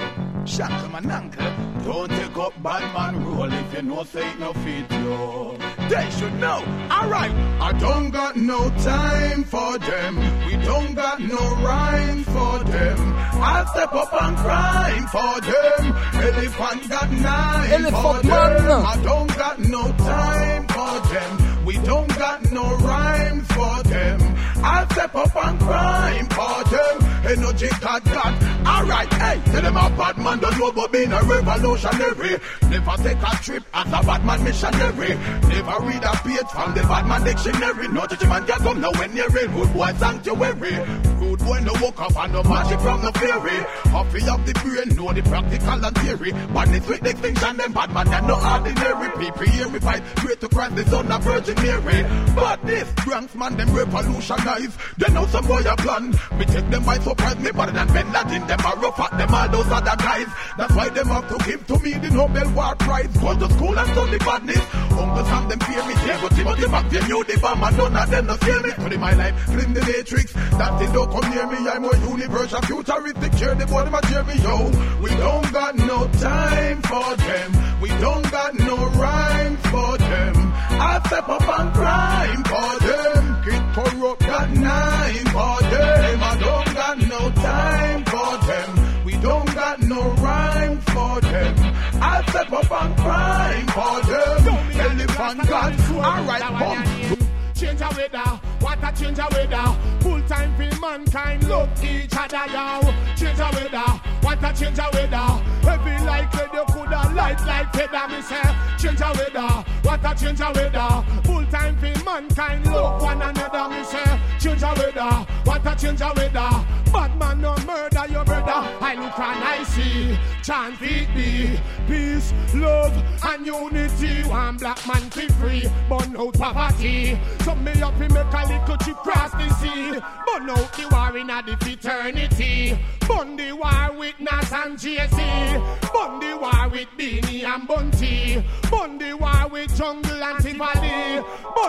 [0.51, 1.83] Shanker mananker.
[1.85, 5.57] Don't take up bad man rule if you no say no fit you.
[5.87, 6.63] They should know.
[6.89, 7.31] All right.
[7.61, 10.15] I don't got no time for them.
[10.47, 13.13] We don't got no rhyme for them.
[13.39, 15.95] I'll step up and crime for them.
[16.27, 18.65] Elephant got nine Elephant for man.
[18.65, 18.85] them.
[18.85, 21.46] I don't got no time for them.
[21.67, 24.21] We don't got no rhyme for them.
[24.63, 27.07] I'll step up and crime for them.
[27.27, 28.33] Energy got got.
[28.65, 32.39] Alright, hey, tell them a bad man don't know about being a revolutionary.
[32.69, 35.09] Never take a trip as a bad man missionary.
[35.09, 37.87] Never read a page from the bad man dictionary.
[37.89, 40.75] No judgment can come now when you're in rude boy sanctuary.
[41.19, 43.57] Rude boy no woke up and no magic from the fairy.
[43.91, 46.31] Huffy of the brain, know the practical and theory.
[46.31, 49.11] Badness with distinction, them bad man, they're no ordinary.
[49.19, 52.03] People hear me fight, pray to Christ, the son of Virgin Mary.
[52.35, 54.77] But this Bronx man, them revolutionize.
[54.97, 56.11] They know some boy a plan.
[56.37, 58.47] Me take them by surprise, me better than Bin Laden.
[58.47, 60.27] Them are rough at them all those other guys.
[60.57, 63.15] That's why them have to give to me the Nobel War Prize.
[63.17, 64.65] Go to school and study badness.
[64.91, 65.93] Uncle Sam them fear me.
[65.93, 68.71] They Diego Timothy back they knew the bomb and none of them no scare me.
[68.71, 70.33] Put in my life, clean the matrix.
[70.33, 71.69] That they don't come near me.
[71.69, 73.35] I'm a universal, futuristic.
[73.37, 74.57] Cheer the boy, them a yo.
[75.01, 77.81] We don't got no time for them.
[77.81, 80.36] We don't got no rhyme for them.
[80.79, 83.43] I step up and crime for them.
[83.43, 86.23] Kid corrupt got nine for them.
[86.23, 89.05] I don't got no time for them.
[89.05, 91.55] We don't got no rhyme for them.
[92.01, 94.57] I step up and crime for them.
[94.79, 97.17] Elephant got alright, bump.
[97.57, 99.77] Change a weather, what a change a weather.
[100.01, 102.93] Full time for mankind, love each other, yo.
[103.15, 103.89] Change a weather,
[104.21, 105.27] what a change a weather.
[105.65, 108.55] Heavy like you coulda light like feather, me say.
[108.77, 109.65] Change a weather,
[110.01, 111.05] what a change a weather.
[111.23, 114.19] Full time for mankind, love one another, me say.
[114.39, 116.65] Change a weather, what a change a weather.
[116.91, 118.69] Bad man no murder your brother.
[118.81, 121.59] I look and I see, chant feed me.
[121.87, 124.23] Peace, love, and unity.
[124.27, 127.17] One black man be free, burn out poverty.
[127.41, 129.91] Some me up he make a little chip cross the sea.
[129.91, 132.77] Burn out the war in a the fraternity.
[133.07, 135.91] Burn the war with Nas and JC.
[135.93, 138.43] Burn the war with Beanie and Bounty.
[138.69, 139.36] Burn the war
[139.77, 141.21] Jungle and Tivoli.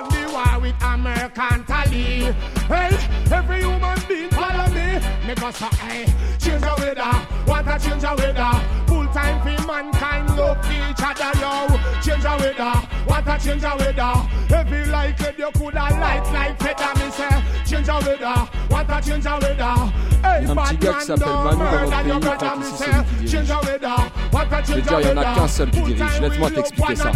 [0.08, 2.32] The war with American Tally.
[2.66, 2.96] Hey,
[3.30, 4.98] every human being follow me.
[5.28, 6.04] Us a hey,
[6.38, 7.02] change the weather.
[7.44, 8.87] What a change the weather.
[9.18, 11.68] Full time for mankind love each other, yo.
[12.02, 12.74] Change the weather.
[13.06, 14.56] What a change the weather.
[14.56, 17.42] Every like it, you coulda light like feather, me say.
[17.66, 18.38] Change the weather.
[18.68, 19.92] What a change the weather.
[20.22, 21.90] Hey, Il y a un petit bad gars qui man s'appelle don't Manu dans murder
[21.90, 22.90] notre your pays, brother, tant me que c'est say.
[22.90, 23.30] celui qui dirige.
[23.30, 23.98] Change the weather.
[24.32, 25.94] What a Je veux change dire, il y en a the qu'un seul qui weather.
[25.94, 26.20] dirige.
[26.20, 27.12] Laisse-moi t'expliquer ça.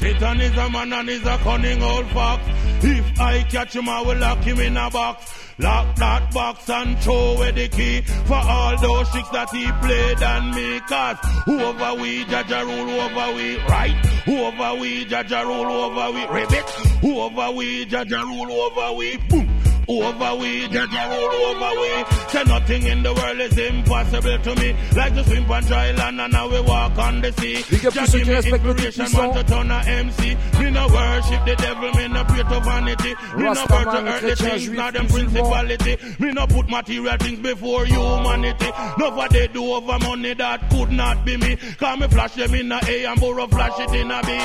[0.00, 2.42] Satan is a man and is a cunning old fox.
[2.82, 5.24] If I catch him, I will lock him in a box.
[5.58, 10.22] Lock that box and throw away the key for all those tricks that he played
[10.22, 10.80] on me.
[10.80, 11.16] Cause
[11.46, 13.96] whoever we judge a rule over we, right?
[14.26, 16.68] Whoever we judge a rule over we, ribbit.
[17.00, 19.55] Whoever we judge a rule over we, boom.
[19.88, 22.28] Over we, judge a rule over we.
[22.30, 24.76] Say nothing in the world is impossible to me.
[24.96, 27.62] Like to swim on dry land and now we walk on the sea.
[27.70, 30.34] Big up Just give me inspiration, man, to turn a MC.
[30.58, 33.14] Me no worship the devil, me no pray to vanity.
[33.36, 35.96] Me no worship le earth the things, not them principality.
[36.18, 38.70] Me no put material things before humanity.
[38.98, 41.56] No what they do over money that could not be me.
[41.78, 44.36] Cause me flash them in a A and borrow flash it in a B.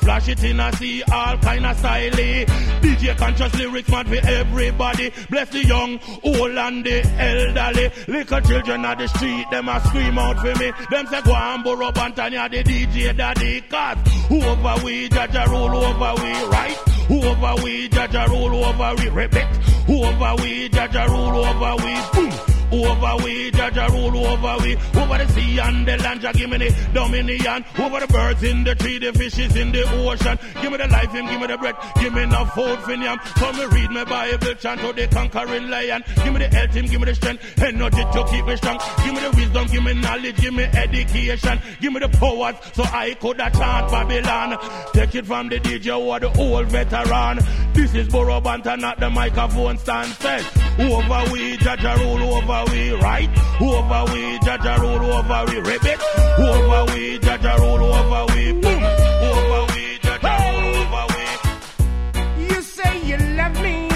[0.00, 2.10] Flash it in a C, all kind of style.
[2.10, 4.85] DJ conscious lyrics mad for everybody.
[5.30, 7.90] Bless the young, old and the elderly.
[8.06, 10.72] Little children at the street, them a scream out for me.
[10.90, 13.60] Them say go and borrow Bantania, the DJ daddy.
[13.62, 16.76] Cause whoever we judge a rule over we, right?
[17.08, 19.46] Whoever we judge a rule over we, repeat.
[19.86, 22.55] Whoever we judge a rule over we, boom.
[22.72, 24.76] Over we, judge a rule over we.
[24.76, 27.64] Over the sea and the land, Jah give me the dominion.
[27.78, 30.38] Over the birds in the tree, the fishes in the ocean.
[30.60, 31.76] Give me the life, him, give me the breath.
[32.00, 33.18] Give me enough food for yam.
[33.38, 36.02] So me read my Bible, chant to the conquering lion.
[36.24, 37.62] Give me the health, him, give me the strength.
[37.62, 38.78] Energy to keep me strong.
[39.04, 41.60] Give me the wisdom, give me knowledge, give me education.
[41.80, 44.58] Give me the powers, so I could chant Babylon.
[44.92, 47.38] Take it from the DJ or the old veteran.
[47.72, 50.44] This is Burro Banton, not the microphone stand says.
[50.78, 53.28] Over we, judge a rule over over we right,
[53.60, 56.00] over we, Jaja roll over we ribbit,
[56.38, 58.82] over we, Jaja roll over we boom,
[59.28, 62.44] over we, Jaja roll over we.
[62.54, 63.88] You say you love me,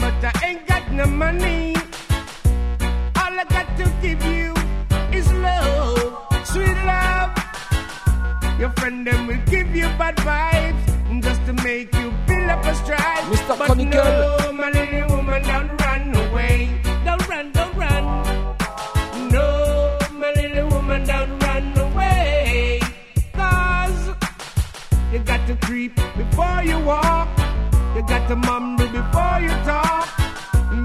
[0.00, 1.74] but I ain't got no money.
[3.16, 4.54] All I got to give you
[5.12, 7.30] is love, sweet love.
[8.58, 12.74] Your friend them will give you bad vibes just to make you build up a
[12.74, 13.24] stride.
[13.32, 13.58] Mr.
[13.58, 13.92] But Chronicle.
[13.92, 15.79] no, my little woman, don't
[25.12, 27.28] you got to creep before you walk.
[27.94, 30.08] You got to mumble before you talk.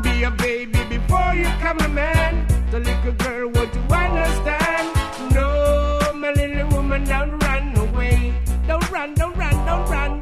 [0.03, 2.47] Be a baby before you come a man.
[2.71, 4.88] The little girl, what you understand?
[5.34, 8.34] No, my little woman, don't run away.
[8.67, 10.19] Don't run, don't run, don't run.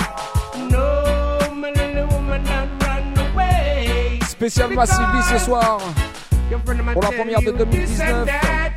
[0.70, 4.20] No, my little woman, don't run away.
[4.28, 5.80] Spécial Massive ce soir.
[6.94, 8.73] Pour la première de 2019.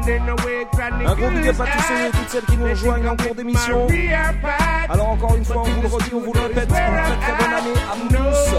[0.00, 3.34] Un gros big up à tous ceux et toutes celles qui nous rejoignent en cours
[3.34, 3.88] d'émission.
[4.88, 7.44] Alors encore une fois, on vous le redit, on vous le répète, une très très
[7.44, 8.58] bonne année à nous tous.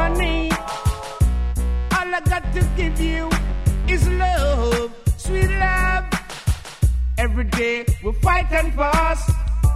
[0.00, 0.50] Money.
[1.96, 3.22] All I got to give you
[3.94, 6.04] is love, sweet love.
[7.18, 9.20] Every day we fight and fuss.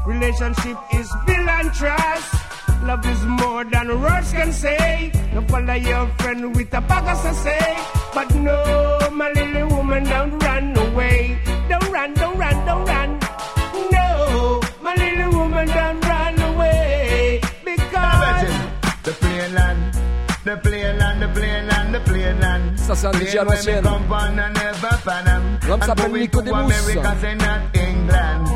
[0.07, 2.31] Relationship is built on trust.
[2.89, 5.11] Love is more than words can say.
[5.35, 7.67] No follow your friend with a bag of say.
[8.17, 8.59] But no,
[9.21, 11.39] my little woman, don't run away.
[11.71, 13.11] Don't run, don't run, don't run.
[13.95, 14.07] No,
[14.87, 17.41] my little woman, don't run away.
[17.65, 18.53] Because
[19.07, 19.94] The plain land,
[20.45, 22.79] the plain land, the plain land, the plain land.
[22.79, 23.85] Ça c'est un DJ à l'ancienne.
[25.67, 26.73] L'homme s'appelle Nicodemus.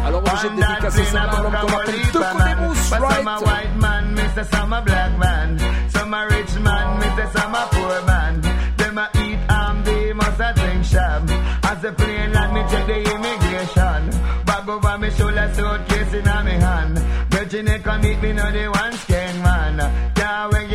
[0.07, 3.47] Alors obligé de dédicacer ça à l'homme qu'on appelle Nicodemus, But some a right?
[3.47, 4.45] white man, Mr.
[4.51, 5.59] Some a black man.
[5.89, 7.33] Some a rich man, Mr.
[7.33, 8.41] Some a poor man.
[8.77, 11.27] Them a eat and they must a drink sham.
[11.63, 14.11] As a plane land, me check the immigration.
[14.45, 16.99] Bag over me shoulder, suitcase in a me hand.
[17.31, 20.15] Virgin come meet me, no the one skank man.
[20.15, 20.68] Car when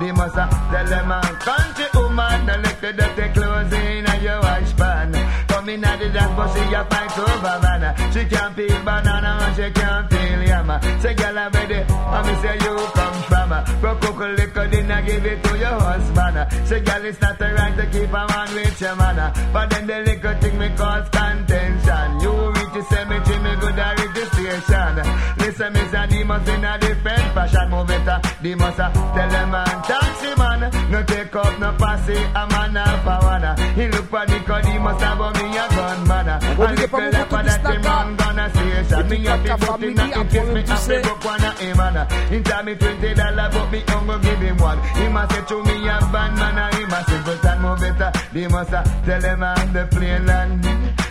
[0.00, 4.40] They must a tell them a country woman, the little dirty clothes in a your
[4.40, 5.12] wash pan.
[5.48, 8.12] Come in at the dance, but she a fight over man.
[8.12, 10.70] She can't peel banana and she can't peel yam.
[11.02, 11.80] Say, girl, I'm ready.
[11.82, 13.80] I me say you come from.
[13.80, 16.68] Broke cocoa liquor, then I give it to your husband.
[16.68, 19.52] Say, girl, it's not the right to keep a man with your man.
[19.52, 22.20] But then the liquor thing me cause contention.
[22.20, 24.94] You reach the cemetery, me good at registration.
[25.38, 27.70] Listen, say, demons in a different fashion.
[27.70, 28.27] Move it, uh.
[28.42, 30.90] Demons, uh, tell them man, taxi man.
[30.90, 33.54] No take up, no pass it, a man a power.
[33.74, 36.28] He look for Nicodemus, about me a gunman.
[36.28, 39.08] And if you left for that, the man gonna say, station.
[39.08, 41.80] Me a fi put in a in case me have to book one a him
[41.80, 44.80] and In time me twenty dollar, but me ungo give him one.
[44.96, 48.12] He must say to me a bad man, and he must simpleton move better.
[48.32, 50.62] They must tell them on the plain land,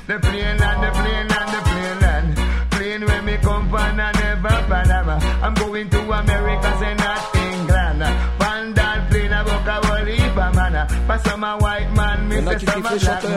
[0.07, 2.71] the plain land, the plain land, the plain land.
[2.71, 4.16] Plane where me come from, I never Panama.
[4.43, 8.03] I'm going to America, say not England.
[8.39, 10.88] Van that plane, a whole heap man.
[11.07, 13.31] But some a white man, me Il y en a say some a black chanteurs,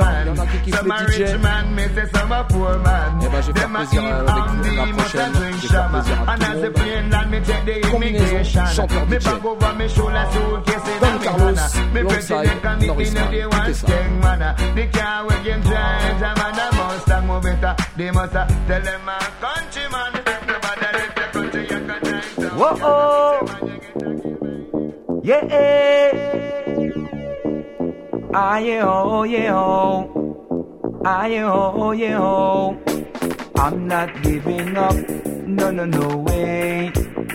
[0.67, 0.83] il y en a man.
[0.83, 3.19] Some a rich man, me say some a poor man.
[3.21, 5.81] Ben, je vais faire Them a eat and they must a drink Je vais faire
[5.81, 5.91] sham.
[5.91, 8.65] plaisir à And as the plane land, me check the immigration.
[9.09, 11.95] Me bag over me shoulder, suitcase in a me hand.
[11.95, 13.31] Me president can meet me Norris now, Man.
[13.33, 13.87] they want Écoutez ça.
[13.87, 14.41] skank man.
[14.75, 17.65] The car we can drive, jam and a Mustang move it.
[17.65, 19.19] uh, They must tell them a
[22.61, 23.41] Whoa, oh.
[25.25, 26.13] yeah.
[28.35, 31.01] Ah, yeah, oh, yeah, oh.
[31.03, 32.77] Ah, yeah, oh, yeah, oh.
[33.57, 34.95] I'm not giving up.
[35.47, 36.93] No, no, no way.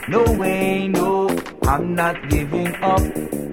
[0.09, 1.36] No way, no.
[1.63, 3.01] I'm not giving up.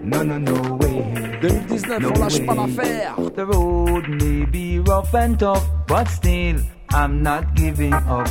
[0.04, 1.38] No, no, no way.
[1.40, 3.14] 2019, on lâche pas l'affaire.
[3.34, 6.56] The road may be rough and tough, but still,
[6.94, 8.28] I'm not giving up.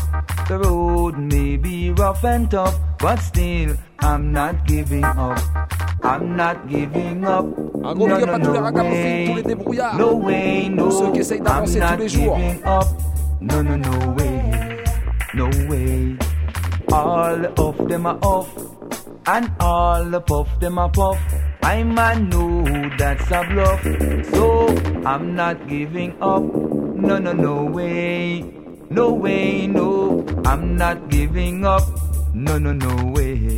[0.47, 5.39] The road may be rough and tough, but still, I'm not giving up.
[6.03, 7.45] I'm not giving up.
[7.83, 9.43] Un gros no, big up no, à tous les no ragamuffins, tous les way.
[9.43, 9.97] débrouillards.
[9.97, 10.91] No way, no.
[10.91, 12.37] Ceux qui essayent d'avancer I'm tous not les jours.
[12.37, 12.87] giving up.
[13.41, 14.83] No, no, no way.
[15.33, 16.17] No way.
[16.91, 18.47] All of them are off,
[19.27, 21.17] and all of them are puff.
[21.63, 22.63] I man know
[22.97, 23.81] that's a bluff,
[24.33, 24.67] so
[25.05, 26.43] I'm not giving up.
[27.01, 28.45] No, no, no way.
[28.91, 30.23] No way, no.
[30.45, 31.81] I'm not giving up.
[32.35, 33.57] No, no, no way.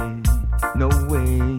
[0.77, 1.57] No way.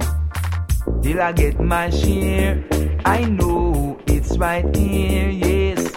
[1.03, 2.65] Till I get my share.
[3.05, 5.93] I know it's right here, yes.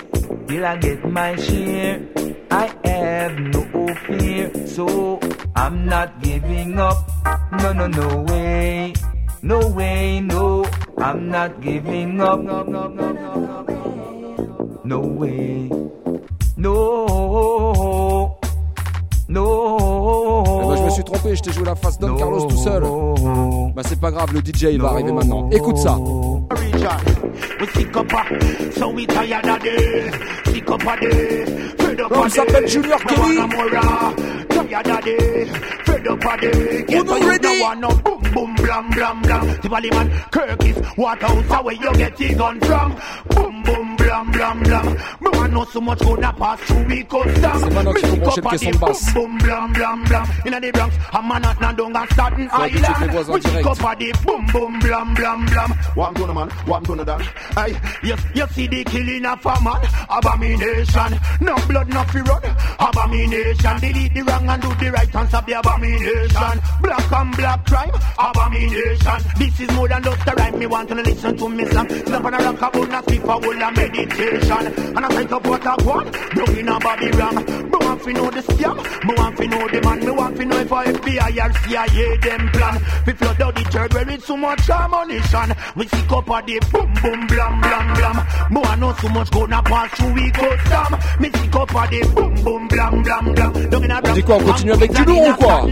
[0.49, 2.05] Till I get my share.
[2.51, 4.67] I have no fear.
[4.67, 5.21] So
[5.55, 6.97] I'm not giving up.
[7.63, 8.93] No, no, no way.
[9.41, 10.65] No way, no.
[10.97, 12.41] I'm not giving up.
[12.41, 13.63] No, no, no, no, no.
[13.63, 13.86] No
[14.95, 15.69] way.
[16.57, 18.38] No.
[19.29, 20.43] No.
[20.63, 22.83] Eh ben, je me suis trompé, je t'ai joué la face Don Carlos tout seul.
[23.75, 25.49] Bah c'est pas grave, le DJ il va arriver maintenant.
[25.51, 25.97] Écoute ça.
[27.59, 30.53] We sick up a, so we tired of this.
[30.53, 32.71] Sick up a this, fed up Non, a il s'appelle this.
[32.73, 33.38] Junior We Kelly.
[33.38, 34.13] want more, uh,
[34.49, 35.49] Tired of this,
[35.85, 36.85] fed up a this.
[36.88, 37.41] Get Uno what you ready?
[37.43, 39.59] don't want, no boom boom blam blam blam.
[39.61, 42.95] Timberly man, Kirkis, what house where you get your gun from?
[43.29, 44.86] Boom boom blam blam blam.
[45.22, 47.60] Me want know so much gonna pass through we custom.
[47.60, 49.14] C'est maintenant Me qu'il faut sick brancher up le a caisson this de basse.
[49.14, 50.26] boom boom blam blam blam.
[50.45, 53.12] Inna the Bronx, a man at Nandong and Staten Faut habituer tes Island.
[53.12, 53.68] voisins We sick direct.
[53.68, 55.72] up a the boom boom blam blam blam.
[55.95, 56.49] What I'm doing, man?
[56.66, 57.22] What I'm doing, that?
[57.58, 57.76] Hey,
[58.08, 61.20] you, you see the killing of a man, abomination.
[61.41, 62.43] No blood, no fear run,
[62.80, 63.80] abomination.
[63.82, 66.60] Delete the wrong and do the right and stop the abomination.
[66.82, 69.20] Black and black crime, abomination.
[69.38, 70.60] This is more than just a rhyme.
[70.60, 71.89] Me want to listen to me song.
[71.89, 74.68] Stop on a rock about not sleep for whole of meditation.
[74.95, 77.36] And I take up what I want, don't in a body wrong.
[77.36, 80.00] Me want to know the scam, me want to know the man.
[80.00, 82.82] Me want to know if I FBI or CIA them plan.
[83.06, 85.56] We flood out the church where it's so much ammunition.
[85.76, 88.28] We sick up at the boom boom blam blam blam.
[88.52, 91.00] Me want know so much gonna pass through we custom.
[91.20, 93.70] Me sick up at the boom boom blam blam blam.
[93.70, 95.68] Down in a quoi, on continue avec du lourd ou quoi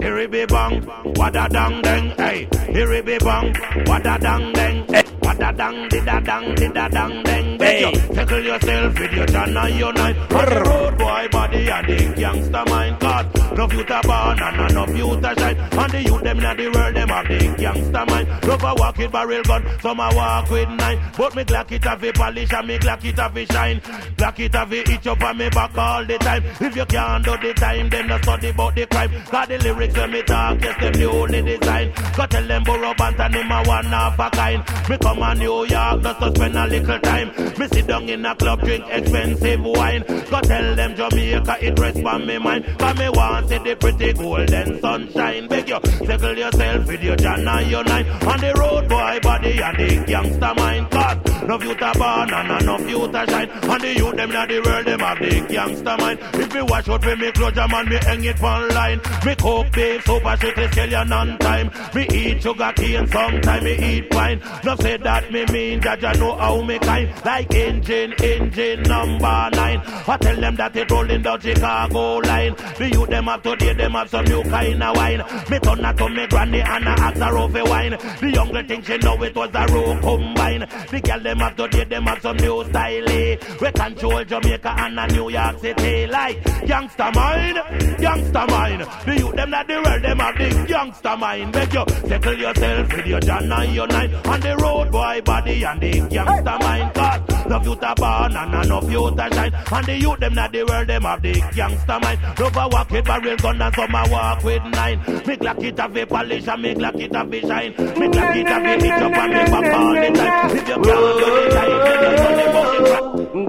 [0.00, 0.82] Here be bang,
[1.16, 2.46] wada dang dang, hey.
[2.72, 3.54] Here be bang,
[3.86, 5.13] wada dang dang, hey.
[5.24, 7.92] Wada dang, dida dang, dida dang dang, hey.
[8.14, 9.94] Tackle yourself with your John and your.
[9.94, 14.86] On the road boy body and the gangster mind, cause no future born and no
[14.86, 15.56] future shine.
[15.56, 18.28] And the youth them in the world, them have the gangster mind.
[18.44, 21.00] Love a walk with barrel gun, some a walk with nine.
[21.16, 23.80] But me glock it have a polish and me glock it have a shine.
[24.16, 26.44] Glock it have a itch up on me back all the time.
[26.60, 29.10] If you can't do the time, then no study about the crime.
[29.24, 31.92] Cause the lyrics when me talk, yes, them the only design.
[32.16, 34.64] Go tell them Burro Banton, him a one of a kind.
[34.88, 37.28] Me come a New York, just to spend a little time.
[37.58, 40.02] Me sit down in a club, drink expensive wine.
[40.06, 42.64] Go tell them Jamaica, it rest on me mind.
[42.78, 45.48] Cause me want see the pretty golden sunshine.
[45.48, 48.06] Beg you, settle yourself with your John and your nine.
[48.06, 50.90] On the road, boy, body and the gangster mind.
[50.90, 53.50] Cause no future born and no future shine.
[53.50, 56.18] And the youth, them in the world, them have the gangster mind.
[56.34, 59.00] If me wash out with me clothes, man, me hang it one line.
[59.24, 61.70] Me coke beef, super strictly scallion on time.
[61.94, 64.42] Me eat sugar cane, sometime me eat wine.
[64.64, 67.08] No say that me mean, Jaja know how me kind.
[67.24, 69.80] Like engine, engine number nine.
[69.84, 72.54] I tell them that it rolling down Chicago line.
[72.78, 75.22] The youth them up today, them have some new kind of wine.
[75.50, 77.90] Me turn that to me granny and I ask her over wine.
[78.20, 80.60] The young girl think she know it was a row combine.
[80.90, 83.08] The girl them up today, them have some new style.
[83.10, 83.36] eh.
[83.60, 87.56] We control Jamaica and a New York City like youngster mind,
[88.00, 88.82] youngster mind.
[89.06, 91.52] The youth them that the world them have the youngster mind.
[91.52, 95.64] Beg you, settle yourself with your John and your nine on the road boy body
[95.64, 96.94] and the youngster mind.
[96.94, 99.52] Cause no future born and no future shine.
[99.72, 102.20] And the youth them that the world them have the youngster mind.
[102.38, 104.98] Love a walk with barrel gun and some a walk with nine.
[105.26, 107.72] Me glock it have a polish and me glock it have a shine.
[107.98, 110.56] Me glock it have a itch up and me back all the time.
[110.56, 112.54] If you can't do the time, then you run the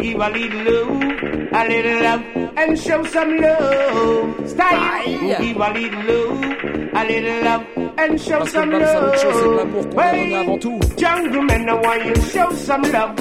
[0.02, 0.90] Give a little love,
[1.54, 2.24] a little love,
[2.58, 4.50] and show some love.
[4.50, 5.38] Style.
[5.40, 7.64] Give a little love, a little love,
[7.98, 9.98] and show Parce some le bal, chose, c'est de love.
[9.98, 10.80] a donné avant tout.
[10.98, 13.16] Jungle men, I want you to show some love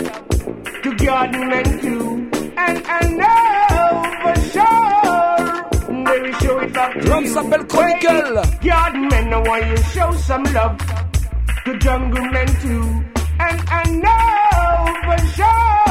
[0.83, 2.31] to garden men too.
[2.57, 8.43] And I know for sure they will show it back to L'homme s'appelle Chronicle.
[8.43, 10.77] Hey, Garden men, I want you to show some love
[11.64, 13.05] to jungle men too.
[13.41, 15.84] And I know for sure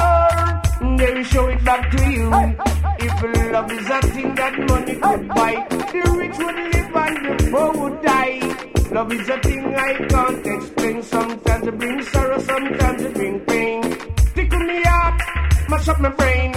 [0.97, 2.31] they will show it back to you.
[2.99, 7.51] If love is a thing that money could buy, the rich would live and the
[7.51, 8.39] poor would die.
[8.91, 11.01] Love is a thing I can't explain.
[11.03, 13.81] Sometimes it brings sorrow, sometimes it brings pain.
[14.35, 15.19] Tickle me up,
[15.69, 16.53] mash up my brain.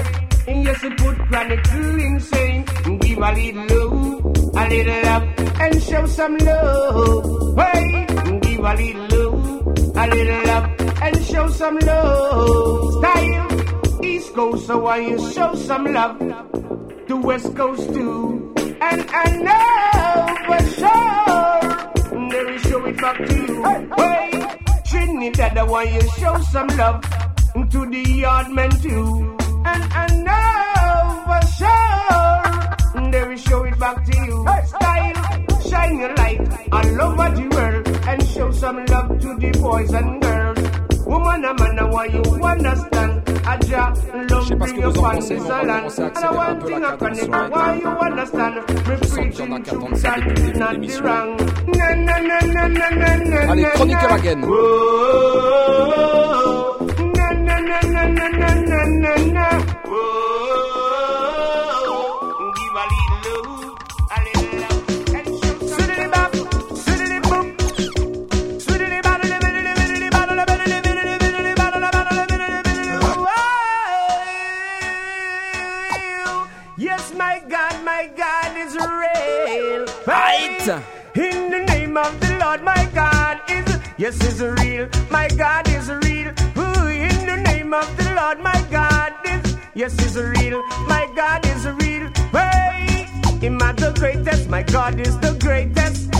[0.48, 2.64] And yes, it put chronic to insane.
[3.00, 5.22] Give a little love, a little love,
[5.60, 7.58] and show some love.
[7.58, 8.06] Hey,
[8.42, 10.70] give a little love, a little love,
[11.02, 12.92] and show some love.
[13.00, 13.55] Style,
[14.02, 16.18] East Coast, so I you show some love.
[16.18, 18.52] The West Coast too.
[18.80, 23.64] And I know for sure they will show it back to you.
[23.96, 27.00] Hey, Trinidad, why you show some love
[27.70, 29.36] to the yard men too.
[29.64, 34.46] And I know for sure they will show it back to you.
[34.66, 36.40] Style, shine your light
[36.72, 40.35] all over the world and show some love to the boys and girls.
[41.06, 43.22] Woman, a man, why you understand?
[43.46, 43.94] Aja,
[44.28, 45.98] love bring your fans in silence.
[45.98, 48.54] And I want thing I can never why you understand.
[48.88, 49.64] Me preaching not
[51.00, 51.36] wrong.
[51.68, 53.38] Na na na na na na na.
[53.52, 54.40] Allez, chroniqueur again.
[54.44, 54.50] Oh,
[55.96, 56.86] oh.
[57.14, 59.46] Na na na na na na na na.
[80.66, 80.82] Yes.
[81.14, 84.88] In the name of the Lord, my God is, yes, is real.
[85.10, 86.30] My God is real.
[86.58, 90.66] Ooh, in the name of the Lord, my God is, yes, is real.
[90.88, 92.10] My God is real.
[92.32, 93.06] Hey,
[93.40, 94.48] him are the greatest.
[94.48, 96.10] My God is the greatest,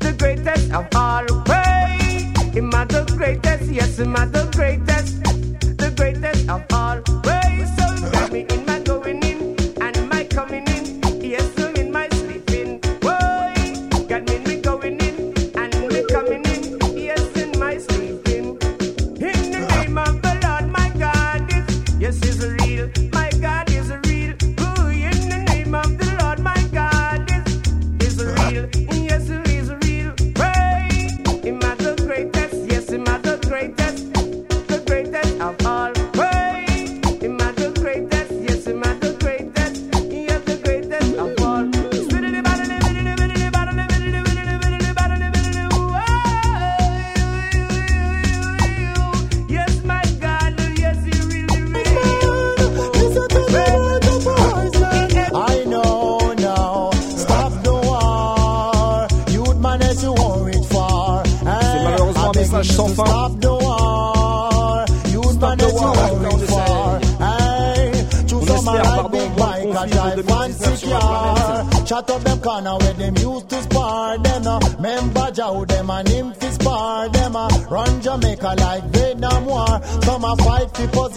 [0.00, 1.26] the greatest of all.
[1.44, 3.70] Hey, in my the greatest.
[3.70, 5.22] Yes, him my the greatest,
[5.76, 7.02] the greatest of all.
[7.22, 8.59] Hey, so let me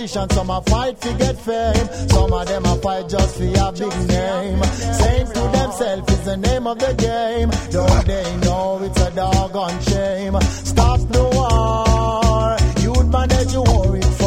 [0.03, 2.09] politicians, some a fight to get fame.
[2.09, 4.63] Some of them a fight just for a big name.
[4.63, 7.49] Same to themselves is the name of the game.
[7.71, 10.39] Don't they know it's a dog on shame?
[10.41, 12.57] Stop the war.
[12.83, 14.22] You'd manage your war.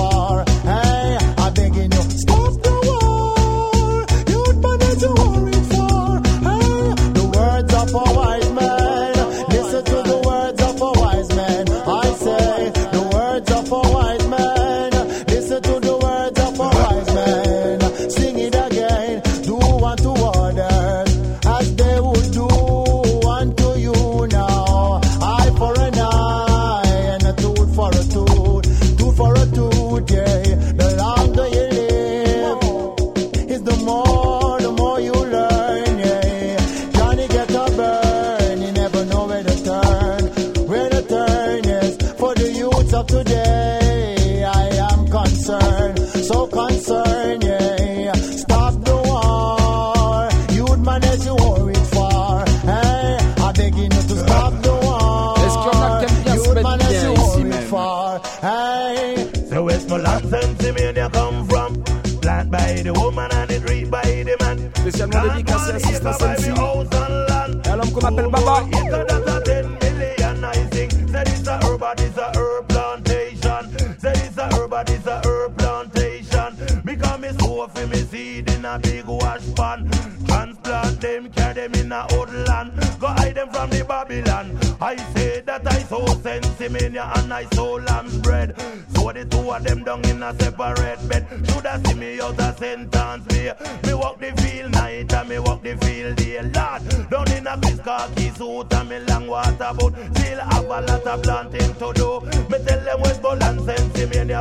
[86.68, 88.54] mania and I soul and bread.
[88.94, 91.26] So the two of them down in a separate bed.
[91.48, 93.50] Shoulda see me out a sentence me.
[93.84, 96.42] Me walk the field night and me walk the field day.
[96.42, 99.94] Lord, down in a biscotti suit and me long water boat.
[100.14, 102.20] Still have a lot of planting to do.
[102.50, 103.96] Me tell them where bull and sense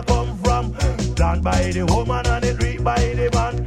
[0.08, 0.74] come from.
[1.16, 3.65] Plant by the woman and it reap by the man.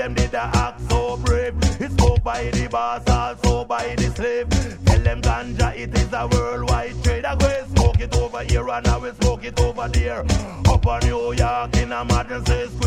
[0.00, 1.54] Them did a act so brave.
[1.78, 4.48] It's spoke by the boss, also by the slave.
[4.86, 7.26] Tell them ganja, it is a worldwide trade.
[7.26, 10.24] I go smoke it over here and I will smoke it over there.
[10.68, 12.79] Up on New York in a Madison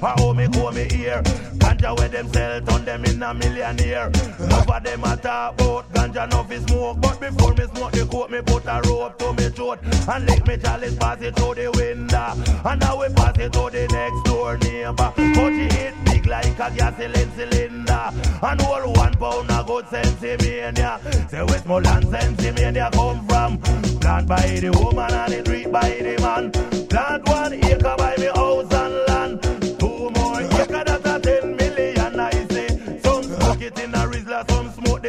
[0.00, 1.22] Or how me go me here?
[1.58, 4.06] Ganja where them sell, turn them in a millionaire.
[4.06, 7.00] Of them a talk about ganja, no fi smoke.
[7.00, 9.80] But before me smoke the coat, me put a rope to me throat.
[10.08, 12.34] And lick me chalice, pass it through the window.
[12.64, 15.12] And now we pass it to the next door neighbor.
[15.16, 18.10] But hit big like a gasoline cylinder.
[18.40, 21.00] And all one pound of good sensimania.
[21.28, 23.58] Say Westmoreland sensimania come from.
[23.98, 26.52] Plant by the woman and it reap by the man.
[26.88, 28.14] Plant one acre by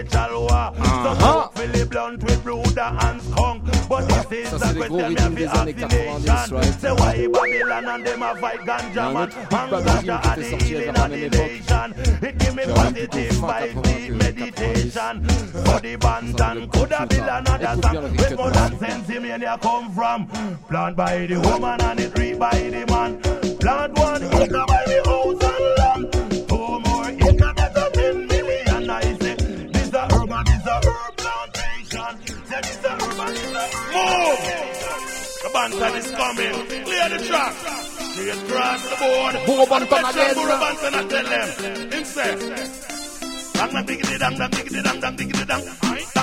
[0.03, 0.75] the chalwa.
[1.03, 3.63] Some smoke Philly blunt with brooder and skunk.
[3.89, 6.05] But this is Ça, the c'est les gros question me rythmes have des to années
[6.27, 6.81] 90, right?
[6.81, 9.23] Say why Babylon and them a fight Il y a ganja man.
[9.23, 11.51] autre Big Bad Rhythm qui était sorti vers la même époque.
[12.21, 14.89] It give me Qui aurait plutôt positive vibes, 80 deep que 90.
[14.89, 15.15] meditation.
[15.65, 18.17] For the bantan, could have been another Écoute bien le song.
[18.17, 20.27] Where more than sensimania come from.
[20.69, 23.19] Plant by the woman and it reap by the man.
[23.59, 25.58] Plant one by the house
[34.09, 34.41] Move!
[35.43, 36.55] The Banton is coming.
[36.85, 37.53] Clear the track.
[37.53, 39.33] Straight across the board.
[39.45, 40.35] Burro Banton again.
[40.35, 41.91] Burro Banton, I tell them.
[41.91, 42.31] Him say,
[43.59, 46.18] Dang dang diggity dang dang diggity dang dang diggity dang.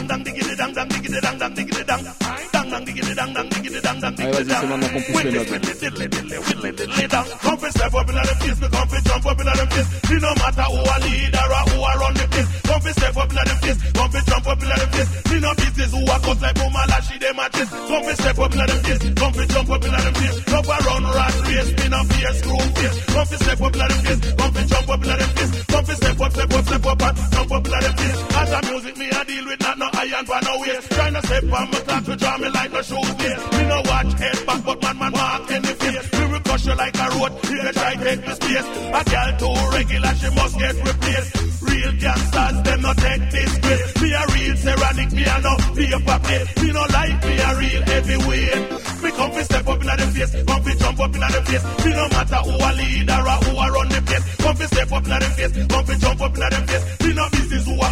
[7.57, 9.89] Come step up the place, me come jump up the place.
[10.11, 12.51] It no matter who a leader or who a run the place.
[12.63, 15.11] Come fi step up inna the place, come fi jump up inna the place.
[15.31, 17.71] Me no business who a cut like Buma Lashy them a chase.
[17.71, 20.37] Come fi step up inna the place, come fi jump up inna the place.
[20.47, 22.97] Love a run rat race, me no fear screw face.
[23.07, 25.53] Come fi step up inna the place, come fi jump up inna the place.
[25.67, 28.19] Come fi step up, step up, step up and jump up inna the place.
[28.37, 30.89] As a music me deal with not no iron for no waste.
[30.91, 33.43] Tryna step on my clock to draw me like no shoes lace.
[33.53, 36.07] Me no watch head back, but man man walk in the face.
[36.17, 37.33] We will crush you like a road.
[37.51, 38.69] You can try take the space.
[38.99, 41.31] A girl too regular, she must get replaced.
[41.67, 43.93] Real gangsters, them no take this grace.
[44.01, 46.47] Me a real ceramic, me a no paper plate.
[46.63, 48.63] Me no like me a real heavyweight.
[49.03, 51.65] Me come fi step up inna the face, come fi jump up inna the face.
[51.85, 54.25] Me no matter who a leader or who a run the place.
[54.37, 57.06] Come fi step up inna the face, come fi jump up inna the face.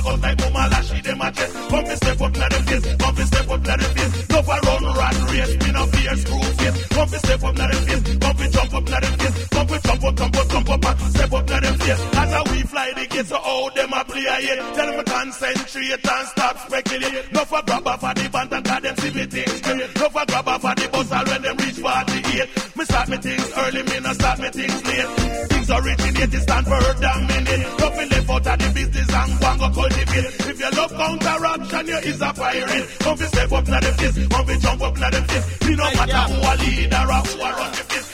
[0.04, 1.54] Who like Buma Lashy them a chest.
[1.54, 4.28] Come fi step up inna the face, come fi step up inna the face.
[4.28, 6.88] No for run rat race, me no fear screw face.
[6.88, 9.48] Come fi step up inna the face, come fi jump up inna the face.
[9.48, 12.00] Come fi jump up, jump up, jump up and step up inna the face.
[12.20, 14.58] As a we fly the gates, so how them a play yet.
[14.74, 17.32] Tell them to concentrate and stop speculate.
[17.32, 19.96] No for grab off of the band and call them see me things straight.
[19.96, 22.76] No for grab off of the bus all when them reach 48.
[22.76, 25.53] Me start me things early, me no start me things late.
[25.64, 27.78] Things originate, it stand for dominate.
[27.78, 30.24] Nothing left out of the business and go and go cultivate.
[30.44, 32.98] If you love counteraction, you is a pirate.
[32.98, 35.68] Come fi step up na the face, come fi jump up na the face.
[35.68, 38.13] Me no matter who a leader or who a run the place.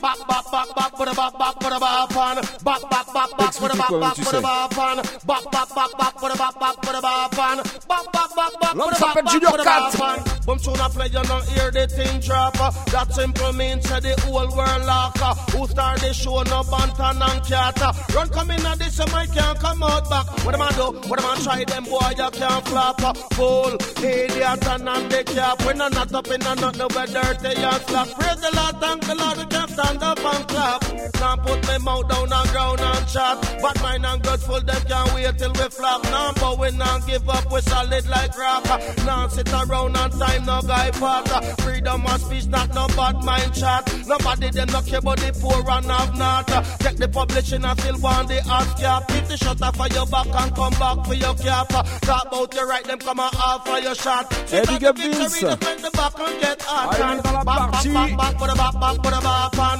[0.00, 2.36] Back, back, back, back, put a back, back, put a back on.
[2.64, 4.96] Back, back, back, back, put a back, back, put a back on.
[4.96, 7.56] Back, back, back, back, put a back, back, put a back on.
[7.58, 10.40] Back, back, back, back, put a back, back, put a back on.
[10.46, 12.54] Boom tune a play, you not hear the thing drop.
[12.54, 15.18] That simple means say the whole world lock.
[15.52, 17.78] Who start the show, no bantan and cat.
[18.14, 20.26] Run come in and this, so I can't come out back.
[20.46, 20.96] What am I do?
[21.08, 23.16] What am I try them boy, you can't flop.
[23.34, 25.62] Fool, idiot and on the cap.
[25.66, 28.08] When I'm not up in a nut, no dirty and slack.
[28.16, 30.82] Praise the Lord, thank the Lord, we can't stand up and clap.
[31.20, 33.58] Now put my mouth down on ground and chat.
[33.60, 36.04] But mine and good full, them can't wait till we flop.
[36.04, 38.64] Now but we not give up, we solid like rap.
[39.04, 41.28] Now sit around and time, no guy part.
[41.60, 43.82] Freedom of speech, not no bad mind chat.
[44.06, 46.46] Nobody them no care about the poor and have not.
[46.80, 49.08] Take the publishing and still want the ass cap.
[49.08, 51.68] Keep the shutter for your back and come back for your cap.
[51.68, 54.32] Talk about your right, them come and off for your shot.
[54.52, 55.40] Eh, big up Vince.
[55.40, 56.94] the back and get hot.
[56.94, 57.88] Allez, on est dans la Back, back, partie.
[57.92, 59.20] back, back, put a back, back, put a back on.
[59.20, 59.20] Back, back, back, back, put a back, back, put a back on.
[59.20, 59.20] Back, back, back, back, put a back, back, put a back on.
[59.20, 59.79] Back, back, back, back, put a back, back,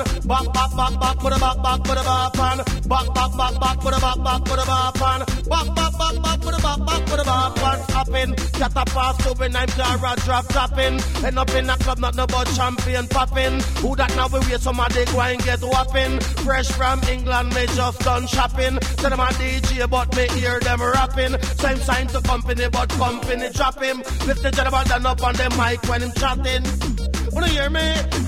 [7.10, 7.78] put a back on.
[7.90, 11.00] Hopping, cat a pass to when I'm Clara drop tapping.
[11.24, 13.60] End up in a club, not no but champion popping.
[13.82, 16.20] Who that now we wait somebody go and get whopping.
[16.44, 18.78] Fresh from England, me just done shopping.
[19.00, 21.40] Tell them a DJ, but me hear them rapping.
[21.42, 23.98] Same sign to company, but company drop him.
[24.26, 27.19] Lift the gentleman down up on the mic when him chatting.
[27.32, 27.80] Wanna hear me?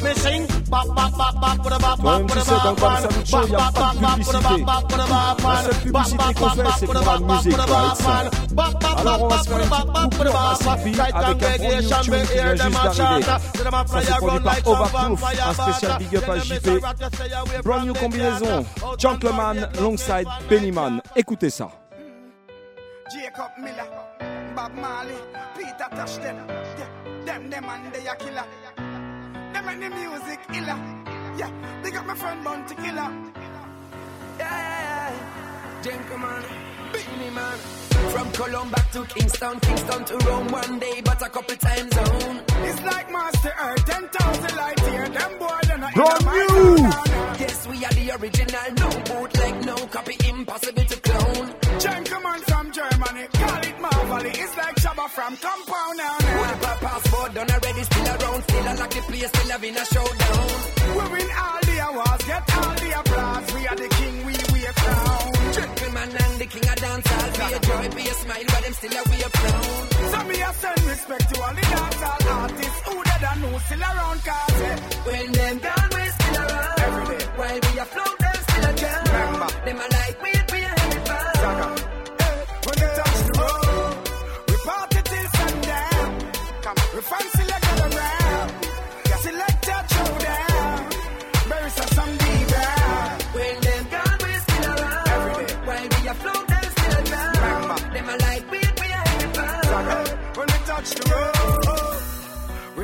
[0.02, 0.46] Me sing.
[0.70, 2.96] Bop, bop, bop, bop, bop, bop, Toi-même, bop, tu sais, dans Bam
[3.26, 4.64] Show, il n'y a pas de publicité.
[4.96, 8.98] La seule publicité qu'on fait, c'est pour la musique, right?
[8.98, 10.32] Alors, on va se faire une petite coupure
[10.64, 13.22] Massive avec un qui vient juste d'arriver.
[13.22, 13.38] Ça,
[14.00, 17.62] c'est produit par Overproof, un spécial big up à JP.
[17.64, 18.64] Brand new combinaison,
[18.98, 21.00] Gentleman, Longside, Bennyman.
[21.16, 21.68] Écoutez ça.
[23.12, 23.86] Jacob Miller,
[24.56, 25.18] Bob Marley,
[25.54, 28.91] Peter Tosh them, them, them, them and they a killer.
[29.52, 30.76] Them and the music illa.
[31.36, 31.50] Yeah,
[31.82, 33.10] they got my friend Bounty Killer.
[34.38, 35.82] Yeah, yeah, yeah.
[35.82, 36.42] Gentleman,
[36.92, 37.58] Beanie Man.
[38.12, 42.40] From Colombia to Kingston, Kingston to Rome one day, but a couple times zone.
[42.68, 45.08] It's like Master Earth, 10,000 light here.
[45.08, 46.76] Them boy, they're not Brand in new.
[47.38, 51.54] Yes, we are the original, no bootleg, no copy, impossible to clone.
[51.78, 54.30] Gentleman from Germany, call it Marvelly.
[54.30, 56.16] It's like Shabba from Compound now.
[56.16, 57.84] With a passport done already,
[58.90, 60.48] still around, still a lucky place, still having a showdown.
[60.82, 63.54] We win all the awards, get all the applause.
[63.54, 65.32] We are the king, we wear crown.
[65.52, 68.92] Gentleman and the king of dancehall, be a joy, be a smile, but them still
[68.92, 69.88] a way crown.
[70.10, 73.82] So me a send respect to all the dancehall artists who dead and who still
[73.82, 74.20] around.
[74.24, 74.76] Cause eh,
[75.06, 76.80] When them gone, we still around.
[76.80, 77.24] Every day.
[77.36, 79.04] While we afloat, them still a drown.
[79.12, 79.48] Remember.
[79.64, 81.91] Them a like we, we a heavy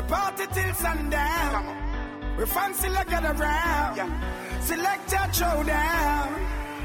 [0.09, 1.65] party till sundown.
[2.39, 4.13] We fancy like a round.
[4.63, 6.29] Select a showdown.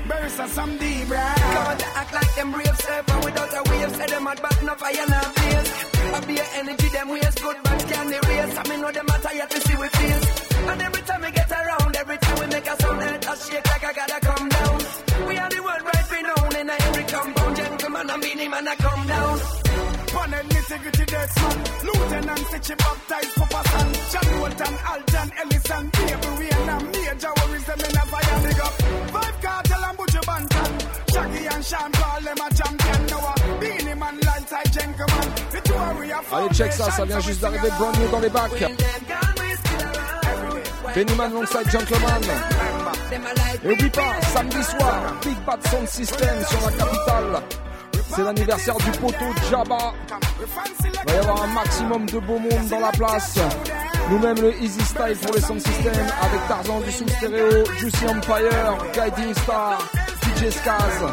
[0.08, 1.36] Bury some some deep brown.
[1.56, 3.96] God, act like them brave surfer without a wave.
[3.96, 5.72] Say them mad, but no fire, no blaze.
[6.16, 8.58] I be a energy, them waste good, but can they race?
[8.58, 10.22] I mean, know them are tired to see we feel.
[10.70, 13.68] And every time we get around, every time we make a sound, earth a shake
[13.72, 14.80] like I gotta come down.
[15.28, 17.56] We are the world right renowned in every compound.
[17.56, 19.62] Gentleman and beanie man, I come down.
[20.14, 26.70] Panel nitty-gritty death man Lieutenant Stitchy baptized Papa San John Walton, Alton, Ellison Baby Wayne
[26.70, 28.39] and Major Worries them in a fire.
[28.43, 28.74] Big up.
[29.14, 30.72] Five Cartel and Butcher Banton
[31.14, 33.01] Shaggy and Sean Paul them a champion.
[33.07, 35.28] Now a Beanie Man, Lightside Gentleman.
[35.51, 37.70] The two are we are Allez, check ça, ça vient juste d'arriver.
[37.78, 38.64] Brand new dans les bacs.
[40.95, 42.22] Bennyman, Longside, Gentleman.
[43.64, 44.93] Et oublie pas, samedi soir,
[45.24, 47.41] Big Bad Sound System sur la capitale.
[48.16, 49.93] C'est l'anniversaire du poteau Jabba.
[50.39, 53.39] Il va y avoir un maximum de beau monde dans la place.
[54.09, 58.78] Nous-mêmes le Easy Style pour les sound system avec Tarzan du sous stéréo, Juicy Empire,
[58.93, 59.80] Guiding Star,
[60.22, 61.03] DJ Skaz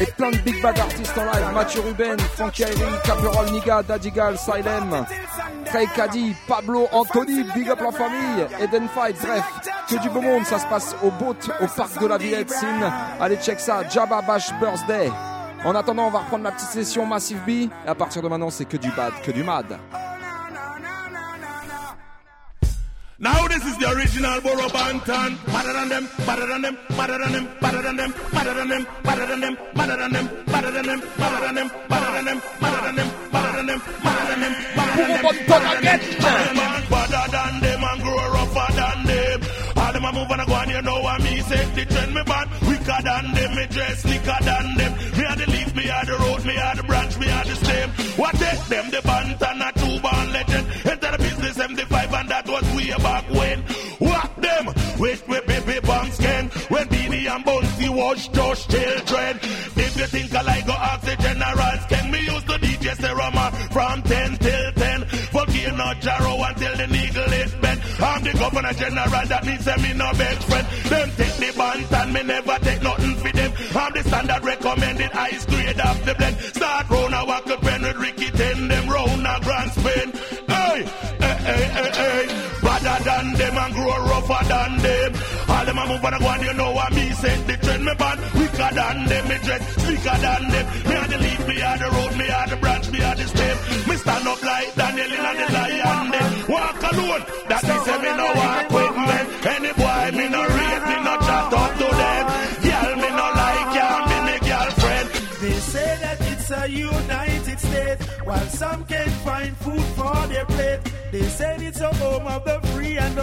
[0.00, 1.54] et plein de big bad artistes en live.
[1.54, 5.06] Mathieu Ruben, Frankie Ayri, Caperol Niga, Dadigal, Silem,
[5.64, 9.44] Trey Caddy, Pablo, Anthony, Big Up la famille, Eden Fight, bref,
[9.88, 10.44] que du beau monde.
[10.44, 12.92] Ça se passe au boat, au parc de la Villette Sin.
[13.20, 15.10] Allez, check ça, Jabba Bash Birthday.
[15.64, 17.50] En attendant, on va reprendre la petite session Massive B.
[17.50, 19.66] Et à partir de maintenant, c'est que du bad, que du mad.
[23.20, 25.36] Now this is the original Borough Bantan.
[25.46, 28.86] Better than them, better than them, better than them, better than them, better than them,
[29.02, 32.40] better than them, better than them, better than them, better than them, better than them,
[32.60, 36.82] better than them, better than them, better than them, better than them, better than them,
[36.88, 39.40] better than them and grow rougher than them.
[39.76, 41.64] All them a move and a go and you know what me say.
[41.74, 44.97] The trend me bad, wicker than them, me dress slicker than them.
[46.48, 47.90] Me are the branch, me are the stem.
[48.16, 48.34] What
[48.70, 50.66] them the Bantan a two born legend.
[50.92, 53.58] Enter the business M5 and that was way back when.
[53.98, 54.64] What them?
[54.98, 56.48] Wish we baby bombs can.
[56.72, 59.38] When Beanie and Bunsy was just children.
[59.84, 63.46] If you think I like go ask the generals, can me use the DJ Serama
[63.72, 65.04] from 10 till 10.
[65.32, 67.80] for Volcano Jarrow until the needle is bent.
[68.00, 70.66] I'm the governor general that means me no best friend.
[70.88, 73.52] Them take the band and me never take nothing for them.
[73.74, 76.37] I'm the standard recommended ice grade of the blend.
[83.68, 85.12] And grow rougher than them.
[85.48, 87.36] All them a move and a go and you know what me say.
[87.44, 89.28] The trend me bad, weaker than them.
[89.28, 90.66] Me dress slicker than them.
[90.88, 93.26] Me are the lead, me are the road, me are the branch, me are the
[93.26, 93.56] stem.
[93.88, 96.06] Me stand up like Daniel in the lion.
[96.48, 98.57] Walk alone, that me say me no walk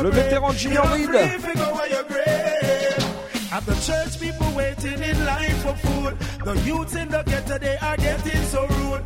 [0.01, 1.29] Le vétéran Junior You're Reid.
[1.29, 3.51] free if you go where you're grave.
[3.51, 6.17] At the church, people waiting in line for food.
[6.43, 9.01] The youths in the ghetto, they are getting so rude.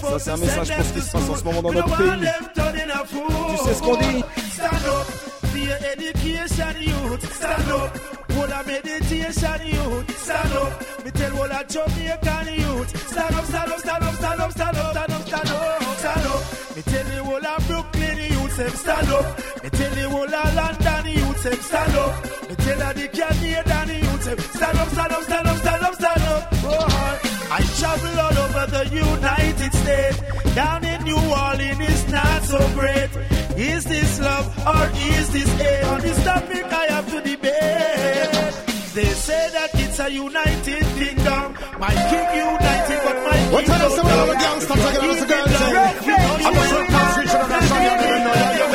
[0.00, 2.28] Ça, c'est un message pour ce qui se passe en ce moment dans notre pays.
[2.54, 7.34] Tu sais ce qu'on dit Stand up for your education, youth.
[7.34, 7.98] Stand up.
[8.36, 10.18] All a meditation, youth.
[10.18, 11.04] Stand up.
[11.04, 13.10] Me tell all a Jamaican youth.
[13.10, 16.26] Stand up, stand up, stand up, stand up, stand up, stand up, stand up, stand
[16.26, 16.76] up.
[16.76, 19.62] Me tell you all a Brooklyn youth, them stand up.
[19.62, 22.24] Me tell you all a London youth, them stand up.
[22.48, 26.22] Me tell the Canadian youth, them stand up, stand up, stand up, stand up, stand
[26.22, 26.48] up.
[26.66, 30.54] Oh, I travel all over the United States.
[30.54, 33.10] Down in New Orleans, it's not so great.
[33.56, 35.84] Is this love or is this hate?
[35.84, 38.54] On this topic, I have to debate.
[38.94, 41.54] They say that it's a united kingdom.
[41.78, 45.18] My king united, but my What king tell us about all the gangsters talking about
[45.18, 45.70] the girls say?
[46.44, 48.70] I'm a certain creature of that song, you don't even know that you're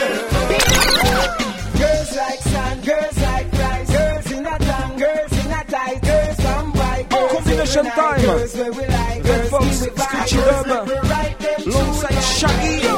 [1.79, 6.37] Girls like sand, girls like rice, girls in a tongue, girls in a tight, girls
[6.39, 8.21] from white, girls Combination every night, time.
[8.21, 11.09] girls where we like, Red girls Fox, give we vibe, Screechy girls Dub, make we
[11.09, 12.88] right, them alongside true Shaggy.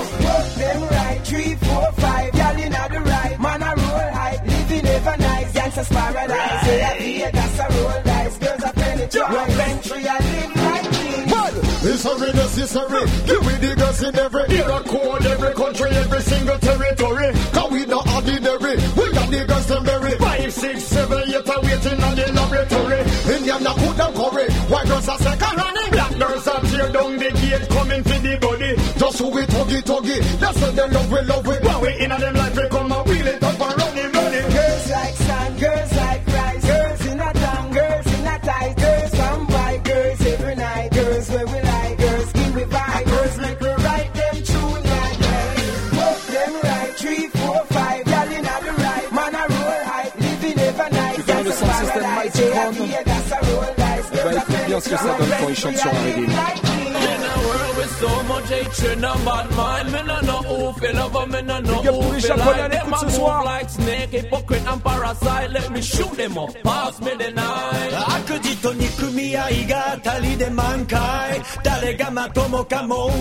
[5.82, 10.56] Gangsters paradise, say a Vegas a roll dice, girls are penetrate, rock country a live
[10.56, 11.12] like king.
[11.84, 12.62] It's a ring, it's.
[13.26, 17.34] Give me the girls in every era code, every country, every single territory.
[17.52, 18.76] Cause we not ordinary.
[18.98, 20.18] We got the girls them berry.
[20.18, 23.02] Five, six, seven, eight are waiting on the laboratory.
[23.36, 24.46] Indian na put them curry.
[24.70, 25.92] White girls are second running.
[25.92, 28.72] Black girls are tear down the gate coming for the body.
[29.00, 30.20] Just who we tuggy tuggy.
[30.40, 31.64] That's what they love, we love it.
[31.66, 32.56] When we in a them life,
[54.82, 56.28] ce que ça donne quand ils chantent sur la rébellion.
[61.64, 63.44] Big up tous les japonais à l'écoute ce soir.
[70.38, 71.42] De mankai.
[72.12, 72.64] Matomo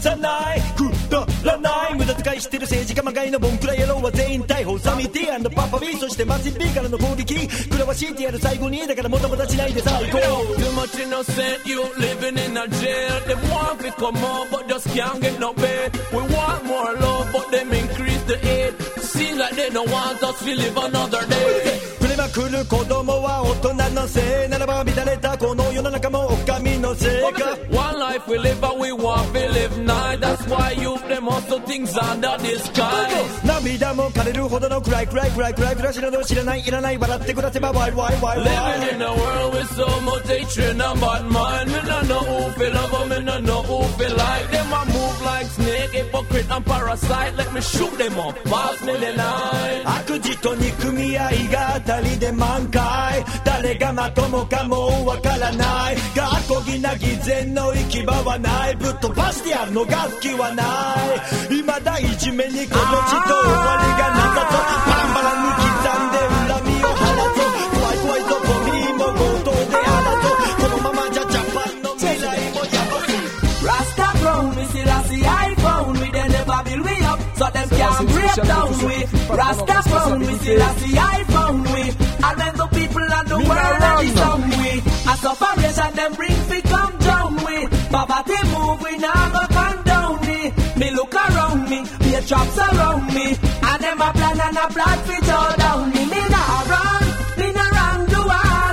[0.00, 1.94] さないくだらない。
[1.94, 13.19] 無駄遣いしてる政治家まがいのボンクラ野郎は全員逮捕サミティパパ B そしてマジ B からの攻撃食らわしいてやる最後にだからもたもたしないで最高 Too much innocent you living in a jail.
[13.27, 15.89] They want to come out but just can't get no bail.
[16.11, 18.73] We want more love but them increase the hate.
[18.99, 21.96] Seems like they don't want us to live another day.
[22.27, 30.19] 触れまくる子供は大人のせいならば乱れたこの世の中もお上のせいか One life we live but we want to live night.
[30.19, 33.07] That's why you them hustle things under the sky.
[33.45, 41.71] 涙も枯れるほどの暗い暗い暗い暗い暮らしなど知らないいらない笑って暮らせばワイワイワイワ Living in a world with so much hatred and bad mind.
[41.71, 44.73] Me no know who feel love 'em, me no know who feel like them.
[44.73, 47.37] I move like snake, hypocrite and parasite.
[47.37, 49.83] Let me shoot them up, pass me the line.
[49.85, 60.63] 悪事と憎み合いが当たり で満開誰がまともかもわからないがアコギな偽善の行き場はないぶっ飛ばしてやるのが好きはな
[60.95, 64.57] い未だいじめにこの地と終わりがなさと
[64.89, 67.45] バランバランに刻んで恨みを放つ
[67.77, 73.13] 怖い怖いぞゴミも強盗で争うこのままじゃジャパンの未来もやばい
[73.63, 75.93] Rasta crown, we still a see iPhone.
[76.01, 79.05] We they never build we up, so them can't break down we.
[79.29, 81.63] Rasta crown, we still a see iPhone.
[81.73, 81.83] We
[82.28, 84.72] and when the people and the world are the sound we.
[85.08, 87.56] A separation them bring fi come down we.
[87.92, 90.40] Poverty move we now go condone we.
[90.80, 93.26] Me look around me, be a traps around me,
[93.70, 96.02] and them a plan and a plot fi all down me.
[96.12, 97.02] Me nah run,
[97.40, 98.20] me nah run do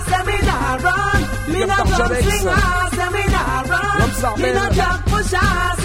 [0.09, 1.19] say me nah run,
[1.53, 2.47] me nah gun sling
[2.97, 4.41] say me nah run.
[4.41, 5.84] Me nah jack push I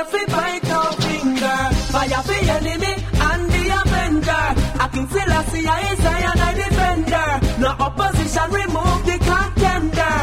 [0.00, 1.60] girl fi bite out finger.
[1.92, 2.94] Fire fi enemy
[3.28, 4.44] and the avenger.
[4.82, 7.28] I can still see I is I and I defender.
[7.60, 10.16] No opposition remove the contender.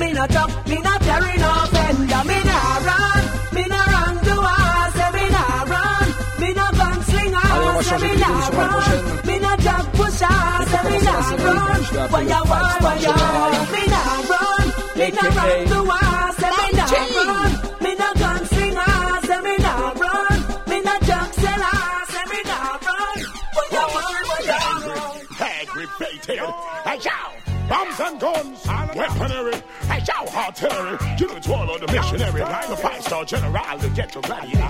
[0.00, 2.22] Me no jump, me no carry no fender.
[2.30, 2.58] Me no
[2.88, 3.22] run,
[3.54, 4.96] me no run to us.
[5.16, 6.06] Me no run,
[6.40, 7.48] me no gunslinger.
[7.88, 10.40] Say me no run, me no jump pusher.
[10.70, 11.14] Say me no
[11.46, 11.80] run.
[12.12, 12.80] Why you want.
[12.92, 14.66] Me no run,
[14.98, 15.79] me no run to.
[28.00, 30.98] And guns, weaponry, hey, yow, artillery.
[31.18, 32.40] You know, it's all of the missionary.
[32.40, 34.60] Like a five-star general to get to gladiator.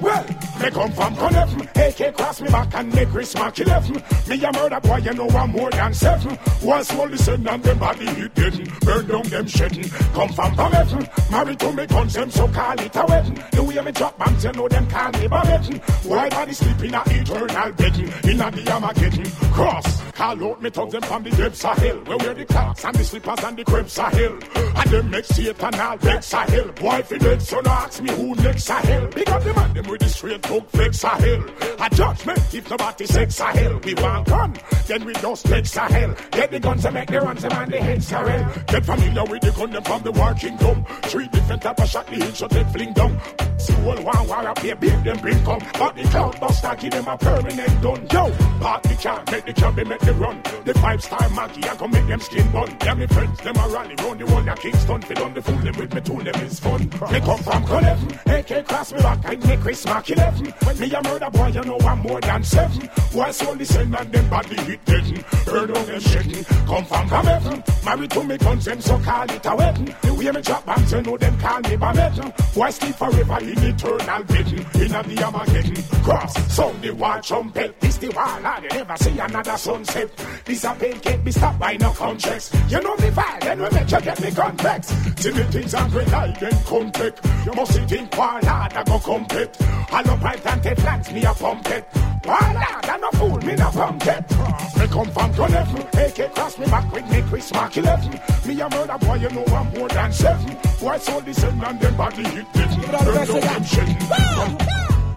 [0.00, 0.26] Well,
[0.62, 4.02] me come from Connefen, AK cross me back and make Chris Mark 11.
[4.28, 6.36] Me a murder boy, you know I'm more than seven.
[6.62, 8.70] One soul listen and them body hit dead.
[8.80, 9.88] Burn down them shedding.
[10.14, 13.42] Come from Connefen, married to me guns, them so call it a weapon.
[13.52, 16.08] The way me drop bombs, you know them call me Babetton.
[16.08, 19.30] Why body sleep in a eternal bedding, in a the Armageddon.
[19.52, 21.96] Cross, call out me thugs them from the depths of hell.
[22.04, 24.38] Where wear the clocks and the slippers and the crepes of hell.
[24.76, 26.68] And them make Satan all vex of hell.
[26.72, 29.04] Boy, fi dead, so now ask me who next of hell.
[29.04, 31.44] Up the man, them with the straight talk flex of hell.
[31.80, 33.80] A judgment if nobody sex of hell.
[33.84, 34.54] We want gun,
[34.86, 36.14] then we just flex of hell.
[36.30, 38.64] Get the guns and make the runs and man the heads of hell.
[38.66, 40.84] Get familiar with the gun them from the war kingdom.
[41.02, 43.51] Three different type of shot, the head shot, they fling down.
[43.70, 45.60] All one war up here, big them bring come.
[45.78, 48.06] But the cloud buster give them a permanent done.
[48.10, 50.42] Yo, party can't make the they make the run.
[50.64, 52.76] The five star Maggie, I go make them skin bun.
[52.84, 55.02] Yeah, me friends, them a rally round the one that Kingston.
[55.02, 56.80] Fi done the fool them with me tool, them is fun.
[57.12, 60.46] Me come from Coleven, AK cross me back, I make Chris Mark 11.
[60.46, 62.88] When me a murder boy, you know I'm more than seven.
[63.12, 65.24] Why so listen and them body hit dead.
[65.44, 66.44] Burn on them shedding.
[66.44, 69.94] Come from Cameroon, married to me guns, them so call it a weapon.
[70.02, 72.32] The way me drop bombs, you know them call me Bameton.
[72.54, 74.66] Why sleep forever in eternal bedding?
[74.80, 76.02] In a the Armageddon.
[76.02, 77.80] Cross, sound the war trumpet.
[77.80, 80.10] This the war, Lord, you never see another sunset.
[80.44, 82.52] This a pain can't be stopped by no contracts.
[82.68, 84.88] You know me file, then we make you get me complex.
[84.88, 87.24] See the things I'm rely then contact.
[87.46, 89.50] You must see think war, I go compete.
[89.60, 92.11] I no pipe and take me a pump it.
[92.24, 94.30] War, Lord, I no fool, me no pump it.
[94.78, 98.20] Me come from Coneven, AK cross me back with me Chris Mark 11.
[98.46, 100.50] Me a murder boy, you know I'm more than seven.
[100.80, 102.70] Why so listen and them body hit dead.
[102.90, 103.98] Burn down them shedding.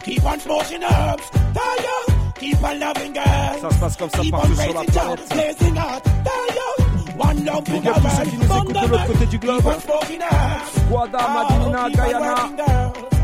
[0.03, 3.61] Keep on smoking herbs, die Keep on loving girls.
[3.61, 5.19] Ça se passe comme ça Keep partout on sur la raising planète.
[5.19, 8.69] up, blazing out, die One love to Les the tous ceux qui nous world.
[8.69, 9.57] écoutent de l'autre côté du globe.
[9.61, 10.89] Keep on smoking herbs.
[10.89, 13.14] Guada, Oh, keep on Guyana.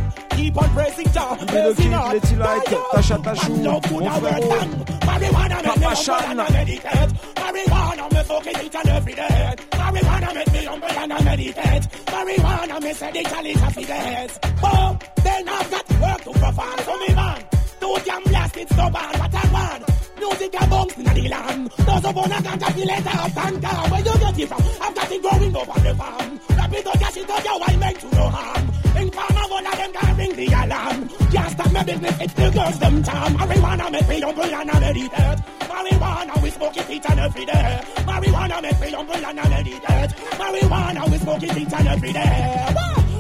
[0.42, 3.88] Keep on praising Jah, blazing out, Letty Light, die Tasha Tachou, One oh, love oh,
[3.88, 4.20] to mon oh.
[4.22, 5.00] frérot.
[5.02, 7.14] Marijuana make me Papa meditate.
[7.36, 9.56] Marijuana me smoke it and every day.
[9.70, 11.84] Marijuana make me humble and I meditate.
[12.08, 14.40] Marijuana me say the chalice of the days.
[14.64, 17.46] Oh, then I've got work to perform for me man.
[17.80, 19.91] Too damn blasted stubborn, what a man.
[20.22, 21.72] Music a bounce in the land.
[21.78, 23.86] Those of a ganja it up and down.
[23.86, 23.92] Um.
[23.92, 24.62] Where you get it from?
[24.80, 26.40] I've got it growing on the farm.
[26.58, 28.66] Rap it up, cash it up, yo, I meant to no harm.
[29.02, 31.10] In farm, one of them can ring the alarm.
[31.10, 33.34] Can't stop my business, it's the girls them charm.
[33.34, 35.40] Marijuana make me humble and I meditate.
[35.72, 37.82] Marijuana, we smoke it each and every day.
[38.06, 40.12] Marijuana make me humble and I meditate.
[40.38, 42.76] Marijuana, we smoke it each and every day.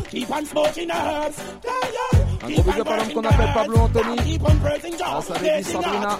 [0.09, 1.43] Keep on smoking herbs.
[1.65, 2.20] Yeah, yeah.
[2.43, 3.53] Un Keep gros on big up à l'homme qu'on appelle.
[3.53, 4.39] Pablo Anthony.
[4.43, 5.05] On praising Jah.
[5.05, 6.07] Grâce à Lady blazing Sabrina.
[6.07, 6.19] out.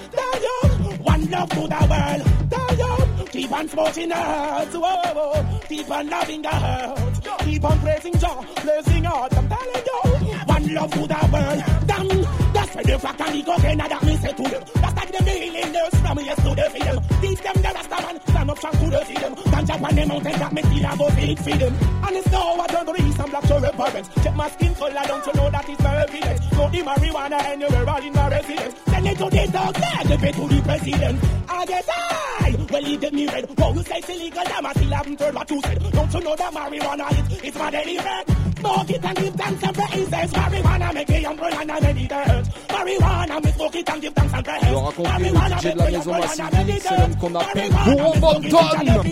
[1.03, 3.30] One love to the world.
[3.32, 4.76] Keep on smoking herbs.
[4.76, 5.59] Whoa, whoa.
[5.67, 7.39] Keep on loving the.
[7.45, 8.39] Keep on praising Jah.
[8.63, 9.37] Blazing out.
[9.37, 10.36] I'm telling you.
[10.45, 11.87] One love to the world.
[11.87, 12.54] Damn.
[12.54, 14.63] That's where the and the cocaine that me say to them.
[14.75, 16.97] That's them the healing nurse from yesterday for them.
[17.21, 18.20] Teach them the rasta man.
[18.28, 19.36] Stand up strong to the freedom.
[19.36, 21.74] Ganja on the mountain that me still a go feed freedom.
[22.04, 24.09] And it's now I turn to the black to reverence.
[24.24, 26.47] Check my skin color, don't you know that it's my evidence?
[26.55, 28.91] Go the marijuana anywhere all in my residence.
[29.12, 29.75] Send it to the dog,
[30.08, 31.24] give it to the president.
[31.50, 33.50] I get high, well he get me red.
[33.58, 35.92] Oh, you say it's illegal, damn I still haven't heard what you said.
[35.92, 38.25] Don't you know that marijuana is, it's my daily bread?
[38.59, 40.32] Smoke it and give thanks and praises.
[40.32, 42.46] Marijuana make me humble and I meditate.
[42.70, 44.70] Marijuana me smoke it and give thanks and praises.
[44.71, 49.04] Le raconter le DJ de la maison Massive B, c'est l'homme qu'on appelle Burro Banton.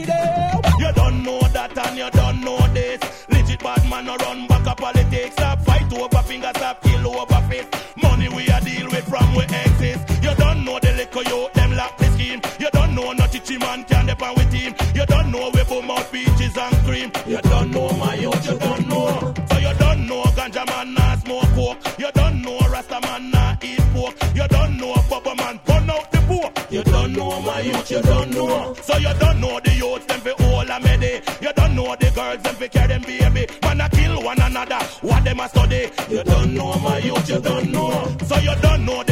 [0.80, 3.00] You don't know that and you don't know this.
[3.28, 5.34] Legit bad man no run back a politics.
[5.34, 7.68] Stop fight over fingers, stop kill over face.
[8.02, 9.44] Money we a deal with from we
[9.90, 10.24] exist.
[10.24, 12.42] You don't know the liquor you them lock the scheme.
[12.60, 14.74] You don't know no teachy man can depend with him.
[14.96, 17.12] You don't know we boom out peaches and cream.
[17.28, 19.34] You don't know my youth, you don't know.
[19.50, 22.00] So you don't know ganja man nah smoke coke.
[22.00, 24.16] You don't know rasta man nah eat pork.
[24.36, 26.52] You don't know bubble man burn out the poor.
[26.70, 28.74] You don't know my youth, you don't know.
[28.82, 31.22] So you don't know the youth them fi all a medi.
[31.42, 33.48] You don't know the girls them fi carry them baby.
[33.62, 34.80] Man a kill one another.
[35.02, 35.90] What them a study?
[36.10, 38.18] You don't know my youth, you don't know.
[38.26, 39.04] So you don't know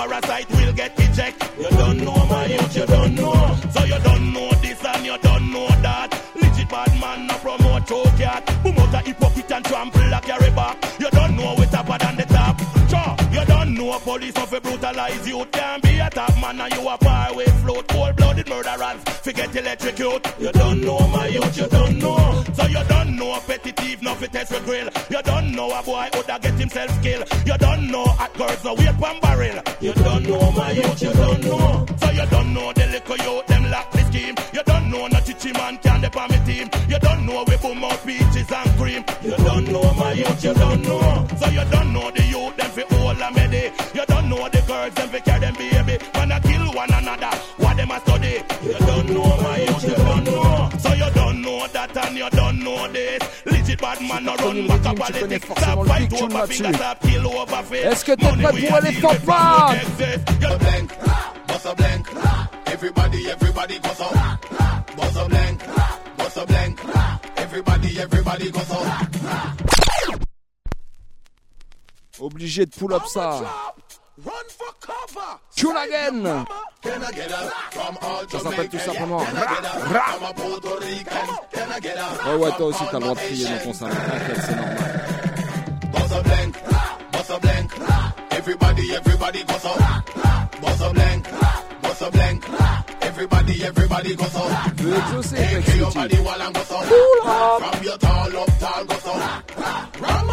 [0.00, 1.38] parasite will get eject.
[1.58, 3.56] You don't know my youth, you don't know.
[3.74, 6.08] So you don't know this and you don't know that.
[6.34, 8.42] Legit bad man no promote choke cat.
[8.62, 10.76] Boom out a hypocrite and trample a carry back.
[10.98, 12.60] You don't know we top of the tap.
[13.32, 15.44] You don't know police of a brutalize you.
[15.52, 17.86] Can't be a top man and you a far away float.
[17.88, 20.26] Cold blooded murderers, forget electrocute.
[20.40, 22.44] You don't know my youth, you don't know.
[22.54, 24.88] So you don't know petty thief, no fit test for grill.
[25.10, 27.28] You don't know a boy who'da get himself killed.
[27.46, 29.62] You don't know hot girls no wait one barrel.
[30.30, 31.86] Know my youth, you don't know.
[31.98, 34.36] So you don't know the liquor youth, them lock the scheme.
[34.52, 36.70] You don't know no chichi man can depend me team.
[36.88, 39.04] You don't know we boom out peaches and cream.
[39.22, 41.26] You don't know my youth, you don't know.
[41.36, 42.22] So you don't know the
[53.90, 55.46] bad man no run back a politics.
[55.46, 57.84] Stop fight over fingers, stop kill over face.
[57.84, 60.90] Est-ce que t'es prêt pour Elephant Man blank,
[61.48, 62.06] bust a blank.
[62.66, 64.08] Everybody, everybody goes so.
[64.96, 65.62] Bust a blank,
[66.16, 66.80] bust a blank.
[67.36, 68.78] Everybody, everybody goes so.
[72.20, 73.40] Obligé de pull up ça.
[75.56, 76.44] Tune again.
[78.30, 79.24] Ça s'appelle tout simplement Ra,
[79.92, 80.18] Ra.
[82.26, 83.94] Ouais, ouais, toi aussi t'as le droit de crier dans ton salon.
[83.94, 84.76] T'inquiète, c'est normal.
[85.92, 86.54] Bust a blank,
[87.12, 87.70] bust a blank.
[88.30, 89.70] Everybody, everybody goes so.
[90.60, 91.26] Bust a blank,
[91.82, 92.44] bust a blank.
[93.02, 94.40] Everybody, everybody goes so.
[94.40, 96.80] AK your body while I'm go so.
[96.80, 99.12] From your tall up, tall go so.
[100.00, 100.30] Ram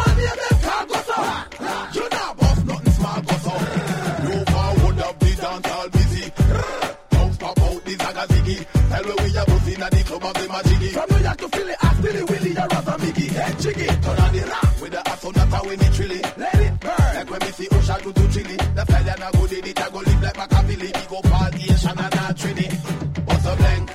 [8.88, 10.90] Tell me we are bossing at the club of the majiggy.
[10.96, 13.26] From New York to Philly, ask Billy Willie, you're a Mickey.
[13.28, 13.86] Head jiggy.
[13.86, 16.20] Turn on the rock with the ass on that when it trilly.
[16.36, 17.14] Let it burn.
[17.16, 18.56] Like when me see Usha do do chili.
[18.56, 20.86] The fella na go did it, I go live like Machiavelli.
[20.86, 23.26] He go party, Asian and not Trini.
[23.26, 23.86] Bust a blank,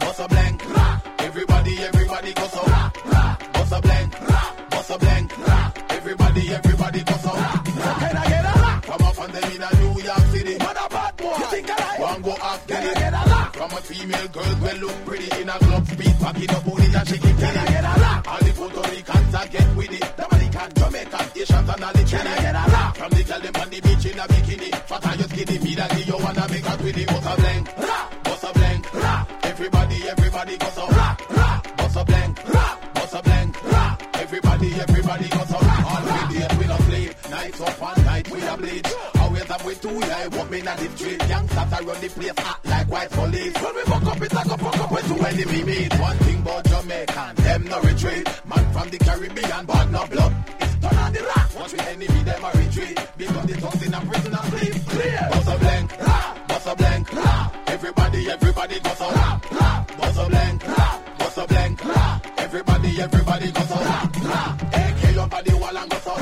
[0.00, 0.62] bust a blank.
[1.18, 2.62] Everybody, everybody go so.
[3.54, 4.10] Bust a blank,
[4.70, 5.32] bust a blank.
[5.90, 6.71] Everybody, everybody
[13.82, 16.18] a female girl, well look pretty in a club speed.
[16.20, 17.36] Back it up, booty and shake it.
[17.38, 18.28] Can I get a lock?
[18.28, 20.16] All the Puerto Ricans are get with it.
[20.16, 22.96] Dominican, Jamaican, Asians and all the Can I get a lock?
[22.96, 24.70] From the girl them on the beach in a bikini.
[24.88, 27.06] Fat and you skinny, me that you wanna make a twinny.
[27.06, 27.64] Bust a blank,
[28.24, 28.86] bust a blank.
[29.44, 30.86] Everybody, everybody go so.
[30.86, 32.44] Bust a blank,
[32.94, 33.56] bust a blank.
[34.14, 35.61] Everybody, everybody go so.
[39.72, 41.28] With two yeah, walk me na the street.
[41.28, 43.54] Youngsters run the place hot like white police.
[43.62, 46.00] When we fuck up, it's like a fuck up with two enemy meet.
[46.00, 48.24] One thing about Jamaican, them no retreat.
[48.46, 50.34] Man from the Caribbean, but no blood.
[50.60, 51.48] It's turn on the rock.
[51.56, 52.96] Watch with enemy, them a retreat.
[53.16, 54.74] Because the tongues in a prison and sleep.
[54.92, 55.28] Clear.
[55.30, 55.98] Bust a blank,
[56.48, 57.08] bust a blank.
[57.66, 59.08] Everybody, everybody goes so.
[59.10, 60.64] Bust a blank,
[61.18, 61.80] bust a blank.
[62.38, 63.78] Everybody, everybody goes so.
[64.82, 66.12] AK your body wall and go so.
[66.14, 66.21] From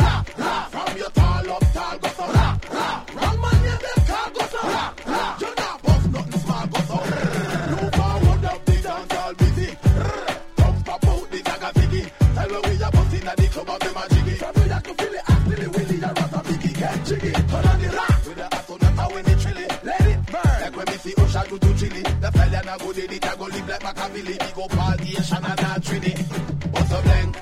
[22.70, 24.32] The fella na go did it, I go live like Machiavelli.
[24.32, 26.72] He go party, Asian and not Trini.
[26.72, 27.36] Bust a blank,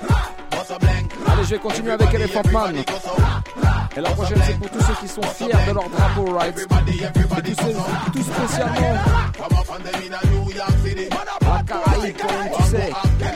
[0.49, 1.13] bust a blank.
[1.27, 2.83] Allez, je vais continuer avec Elephant Man.
[3.97, 6.57] Et la prochaine, c'est pour tous ceux qui sont fiers de leur drapeau, right?
[6.57, 8.93] Et tous, ceux- tout spécialement.
[11.41, 12.91] La Caraïbe, comme tu sais,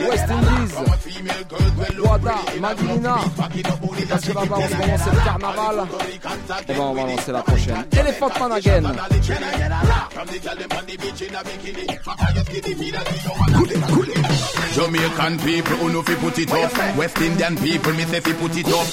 [0.08, 0.74] West Indies,
[1.96, 3.16] Guada, Madinina.
[3.98, 5.86] Et parce que là-bas, en ce moment, c'est le carnaval.
[6.68, 7.84] Et ben, on va lancer la prochaine.
[7.92, 8.82] Elephant Man again.
[14.74, 16.96] Jamaican people who know fi put it up.
[16.96, 18.86] West Indian people me say fi put it up.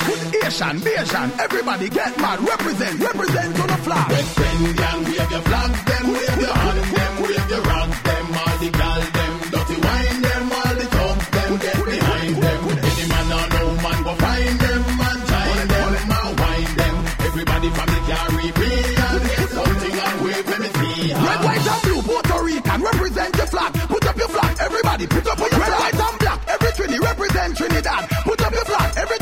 [0.46, 2.40] Asian, Asian, everybody get mad.
[2.40, 4.10] Represent, represent to the flag.
[4.10, 8.56] West Indian, wave your flags, them wave your hands, them wave your ranks, them all
[8.62, 12.62] the gal, them dirty wine, them all the thugs, them get behind them.
[12.72, 16.96] Any man or no man go find them and join them and wine them.
[17.28, 21.04] Everybody from the Caribbean get something and wave let me see.
[21.12, 23.72] Red, white and blue, Puerto Rican, represent your flag.
[23.92, 25.06] Put up your flag, everybody.
[25.08, 25.68] Put up your flag.
[25.68, 28.21] Red, white and black, every Trini represent Trinidad.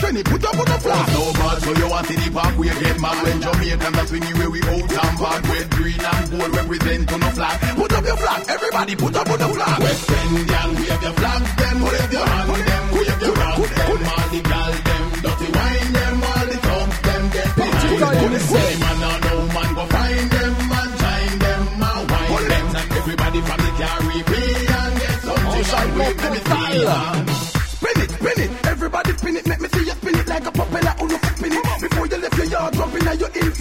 [0.10, 0.26] Put up your flag, every Trini.
[0.26, 1.10] Put up, put up flag.
[1.10, 4.38] So bad, so you want to the park we get mad when Jamaicans are swinging
[4.38, 5.44] where we out and back.
[5.50, 7.56] Red, green and gold represent on the flag.
[7.78, 8.96] Put up your flag, everybody.
[8.96, 9.80] Put up, put up flag.
[9.80, 14.28] West Indian, wave your flag, them wave your hand, them wave your hand, them all
[14.34, 18.34] the gal, them dirty wine, them all the thugs, them get behind them.
[18.50, 22.66] Any man or no man go find them and join them and wine them.
[22.98, 27.29] Everybody from the Caribbean get something and wave let me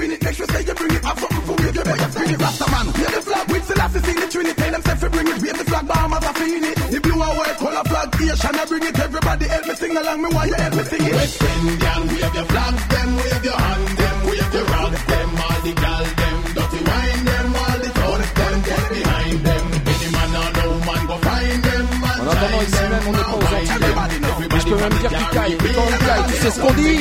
[0.05, 0.23] inna your.
[0.25, 1.05] Make sure say you bring it.
[1.05, 1.75] Have something for wave.
[1.77, 2.87] You better bring it, Rasta man.
[2.87, 4.55] Wave the flag with Selassie, see the Trinity.
[4.61, 5.39] Tell them say fi bring it.
[5.43, 6.77] Wave the flag, Bahamas a feel it.
[6.93, 8.99] The blue and white color flag, Asian I bring it.
[8.99, 10.23] Everybody help me sing along.
[10.23, 11.15] Me why you help me sing it.
[11.15, 15.61] West Indian, wave your flags, them wave your hand, them wave your rock, them all
[15.65, 19.65] the gal, them dirty wine, them all the thugs, them get behind them.
[19.89, 21.87] Any man or no man go find them.
[22.03, 24.49] man En attendant, ici même, on n'est pas aux Antilles.
[24.51, 25.53] Mais je peux même dire qu'il caille.
[25.53, 26.99] Et quand on caille, tu sais ce qu'on dit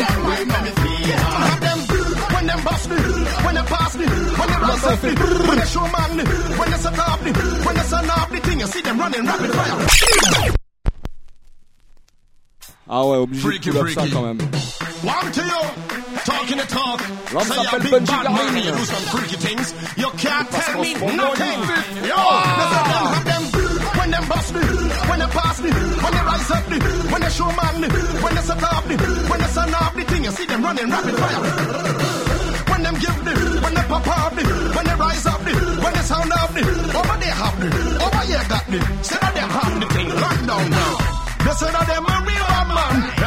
[3.68, 5.12] pass me, when rise up me,
[5.48, 6.24] when they show man me,
[6.58, 7.32] when they set up me,
[7.66, 10.54] when they sun up the thing, you see them running rapid fire.
[12.90, 14.38] Ah ouais, obligé de Freaky, pull up ça quand même.
[15.04, 15.62] One to you,
[16.26, 17.02] talking the talk.
[17.34, 18.64] L'homme s'appelle big Benji bad man, Garlin.
[18.64, 19.74] you do some freaky things.
[19.98, 21.60] You can't Parce tell me nothing.
[22.08, 22.44] Yo, Ah.
[22.58, 23.44] have them, have them.
[24.00, 24.62] When them bust me,
[25.10, 26.78] when they pass me, when they rise up me,
[27.12, 27.88] when they show me,
[28.24, 28.96] when they set up me,
[29.30, 31.42] when they sun up the thing, you see them running rapid fire.
[32.72, 33.17] When them give they
[33.90, 37.58] when they rise up when they sound up over there have
[38.04, 38.80] over here got me.
[39.02, 40.98] Say that them have the thing, lock down now.
[41.46, 42.37] They say that them a real bad man.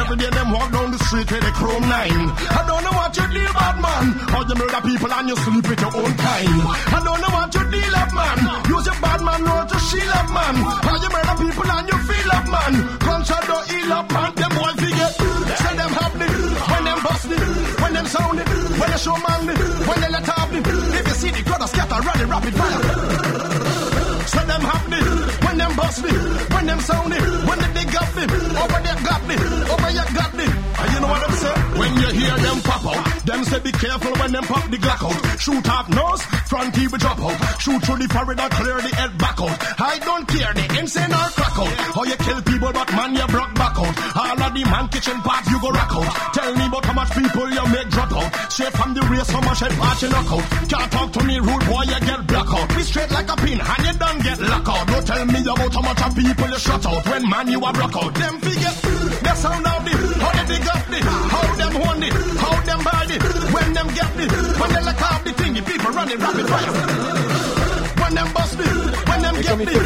[0.01, 2.25] Every day them walk down the street with a chrome nine.
[2.59, 4.05] I don't know what you deal bad man.
[4.33, 6.57] How you murder people and you sleep with your own kind.
[6.95, 8.37] I don't know what you deal up man.
[8.75, 10.55] Use your bad man road to shield up man.
[10.85, 12.73] How you murder people and you feel up man.
[13.05, 14.29] Gunshot don't heal up man.
[14.35, 15.13] Them boys forget.
[15.61, 16.27] Say them me
[16.71, 17.37] when them bust me,
[17.81, 18.47] when them sound it,
[18.79, 19.41] when they show man
[19.87, 20.59] when they let me.
[20.99, 22.81] If you see the crowd scatter running rapid fire.
[24.33, 24.63] Say them
[25.43, 26.11] when them bust me,
[26.53, 28.11] when them sound it, when they dig up
[28.61, 29.35] over there got me,
[29.73, 30.45] over here got me.
[30.81, 31.61] And you know what I'm saying?
[31.79, 35.03] When you hear them pop out, them say be careful when them pop the Glock
[35.05, 35.39] out.
[35.39, 37.37] Shoot off nose, front will drop out.
[37.61, 39.57] Shoot through the and clear the head back out.
[39.79, 41.73] I don't care the insane or crack out.
[41.95, 43.95] How you kill people, but man you broke back out.
[44.17, 46.09] All of the man kitchen parts you go rock out.
[46.33, 48.29] Tell me about how much people you make drop out.
[48.51, 50.45] Straight from the race, how much head part you knock out.
[50.69, 52.67] Can't talk to me rude boy, you get black out.
[52.75, 54.87] Be straight like a pin and you don't get lock out.
[54.87, 55.39] Don't tell me
[55.69, 57.05] how much of people you shut out.
[57.05, 58.13] When man you a rock out.
[58.15, 58.75] Them figure,
[59.21, 59.93] the sound of the,
[60.23, 60.99] how they dig up the,
[61.33, 63.17] how them hold it, how them body.
[63.53, 64.25] When them get me,
[64.59, 66.73] when they look off the thing, the people running rapid fire.
[68.01, 69.10] When them bust them
[69.41, 69.79] Et comme il fait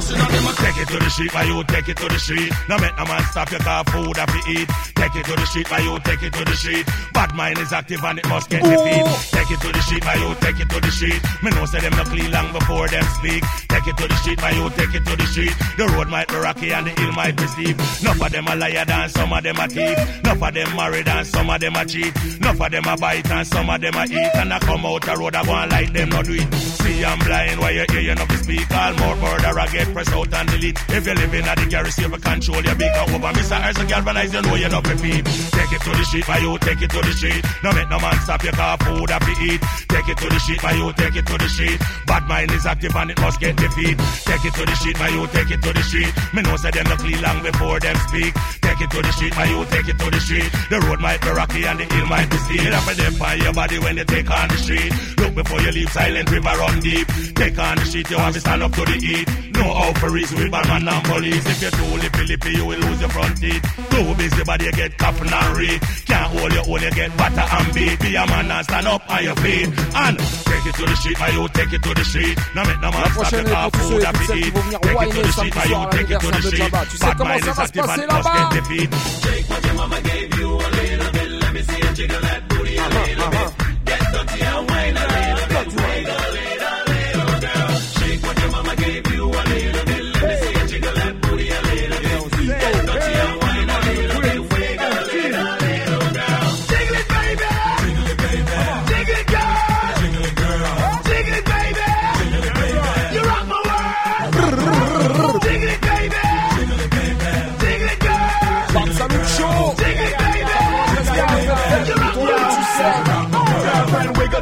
[0.00, 2.52] see them, Take it to the street, my you take it to the street.
[2.68, 4.68] No make no man stop you cause food have to eat.
[4.94, 6.86] Take it to the street, my you take it to the street.
[7.12, 9.04] Bad mind is active and it must get defeat.
[9.30, 11.20] Take it to the street, my you take it to the street.
[11.42, 13.42] Me know say them no clean long before them speak.
[13.68, 15.54] Take it to the street, my you take it to the street.
[15.76, 17.76] The road might be rocky and the hill might be steep.
[18.00, 19.98] Enough of them a liar and some of them a thief.
[20.24, 22.14] Enough of them married and some of them a cheat.
[22.38, 24.34] Enough of them a bite and some of them a eat.
[24.34, 26.52] And I come out the road I and like them no do it.
[26.54, 28.70] See I'm blind why you hear you not speak.
[28.70, 30.78] All more murder I get press out and delete.
[30.88, 33.32] If you live in a the garage, you control your big over.
[33.32, 33.58] Mr.
[33.58, 35.24] Erso galvanize, you know you're not repeat.
[35.24, 37.42] Take it to the street, my you take it to the street.
[37.64, 39.60] No make no man stop your car food have to eat.
[39.88, 41.78] Take it to the street, my you take it to the street.
[42.06, 43.96] Bad mind is active and it must get defeat.
[44.24, 46.12] Take it to the street, my you take it to the street.
[46.34, 48.34] Me know say them no clean long before them speak.
[48.60, 50.50] Take it to the street, my you take it to the street.
[50.70, 52.60] The road might be rocky and the hill might be steep.
[52.68, 54.92] Up them by your body when you take on the street.
[55.16, 57.06] Look before you leave silent river run deep.
[57.34, 59.26] Take on the street, you have to stand up to the heat.
[59.56, 61.46] No out for reason with bad man and police.
[61.48, 63.62] If you're too lippy lippy, you will lose your front teeth.
[63.88, 65.80] Too busy body, you get coffin and read.
[66.04, 67.96] Can't hold your own, you get batter and beat.
[68.00, 69.68] Be a man and stand up on your feet.
[69.96, 72.36] And take it to the street, my you take it to the street.
[72.54, 74.06] Now make no man La stop prochaine your est car pour tous ceux food et
[74.06, 74.52] have toutes to eat.
[74.84, 76.68] Take it to the street, samedi my soir you take it to the street.
[76.68, 76.84] Jabba.
[76.84, 78.90] Tu sais Bad comment mind ça is va active and must get defeat.
[79.24, 81.28] Take what your mama gave you a little bit.
[81.40, 82.57] Let me see you jiggle that booty
[82.90, 84.77] a little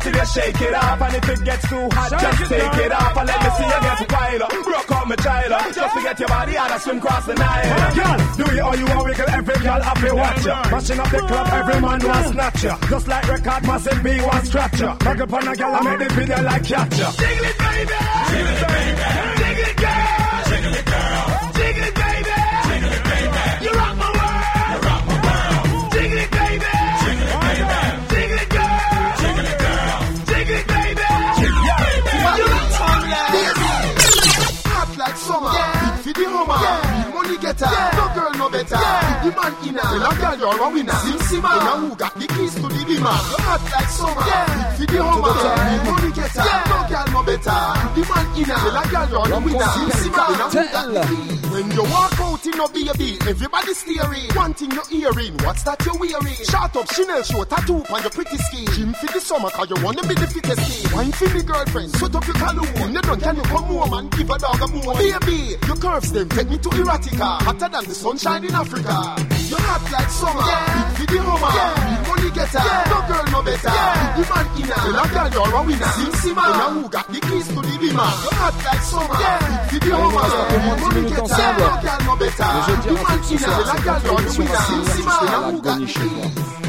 [0.06, 3.16] till you shake it off, and if it gets too hot, just take it off
[3.16, 4.42] and let me see you get wild.
[4.64, 7.94] Broke out my child, just to get your body out and swim across the Nile.
[7.94, 10.70] Girl, do it all you want, wiggle every girl happy watch ya.
[10.70, 12.78] Mashing up the club, every man want snatch ya.
[12.88, 14.96] Just like record, one scratch ya.
[14.96, 17.10] Muggle upon a girl, I make the video like catch ya.
[17.12, 17.98] Jiggle it, baby.
[18.30, 19.15] Jiggle it, baby.
[37.56, 37.70] time.
[37.72, 37.95] Yeah
[39.30, 39.50] better.
[39.62, 40.92] The man inna, the girl you're a winner.
[40.92, 43.12] Sim Simma, you know who got the keys to the bima.
[43.30, 44.22] You hot like summer.
[44.76, 46.44] For the homer, the money getter.
[46.70, 47.58] No girl no better.
[47.94, 49.70] The man inna, the la girl you're a winner.
[49.74, 51.36] Sim Simma, you know who got the keys.
[51.56, 54.28] When you walk out in a baby, everybody staring.
[54.34, 56.36] One thing you're hearing, what's that you're wearing?
[56.44, 58.66] Shut up, Chanel show, tattoo on your pretty skin.
[58.74, 60.94] Gym for the summer, cause you wanna be the fittest thing.
[60.94, 62.92] Wine for me girlfriend, sweat up your cologne.
[62.92, 64.96] You don't can you come home and give a dog a bone.
[64.98, 67.40] Baby, your curves them take me to Erotica.
[67.42, 69.15] Hotter than the sunshine in Africa.
[69.46, 70.42] You hot like summer,
[70.98, 71.54] big homer.
[71.86, 73.78] Big money getter, no girl no better.
[74.16, 75.92] The man inna, the love girl you're a winner.
[75.94, 78.10] Sim Sima, you know who got the keys to the beamer.
[78.26, 79.22] You hot like summer,
[79.70, 80.26] big for the homer.
[80.50, 82.50] Big money getter, no girl no better.
[82.82, 84.62] The man inna, the love girl you're a winner.
[84.66, 86.65] Sim Sima, you know who got the keys.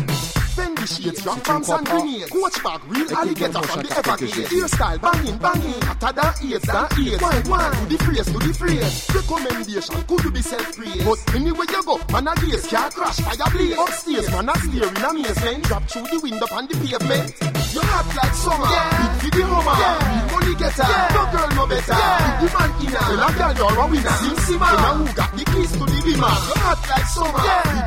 [0.87, 2.29] Shades, young farms and grenades.
[2.31, 4.49] Coach bag, real alligator from the Everglades.
[4.49, 5.81] Hairstyle, banging, banging.
[5.81, 7.21] Hotter than AIDS, than AIDS.
[7.21, 9.07] Wine, wine, do the phrase, do the phrase.
[9.13, 11.03] Recommendation, could you be self-praise?
[11.03, 13.77] But anywhere you go, man a gaze, can't crash, fire blaze.
[13.77, 15.63] Upstairs, man a steer in amazement.
[15.65, 17.66] Drop through the window on the pavement.
[17.73, 19.75] You hot like summer, big for the homer.
[19.77, 21.97] Big money getter, no girl no better.
[21.97, 24.15] Big the man inna, the la girl you're a winner.
[24.17, 26.33] Sim Simma, you know who got the keys to the beamer.
[26.47, 27.43] You hot like summer,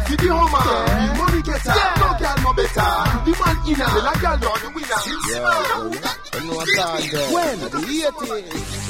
[0.07, 0.62] big for the homer.
[1.01, 2.90] Big money getter, no girl no better.
[3.24, 5.01] The man inna, the la girl you're the winner.
[5.01, 7.32] Sim Simma, you know the keys.
[7.35, 7.57] When?
[7.61, 7.81] The
[8.11, 8.81] 80s.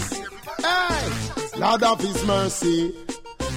[0.60, 2.94] Hey, Lord of His mercy.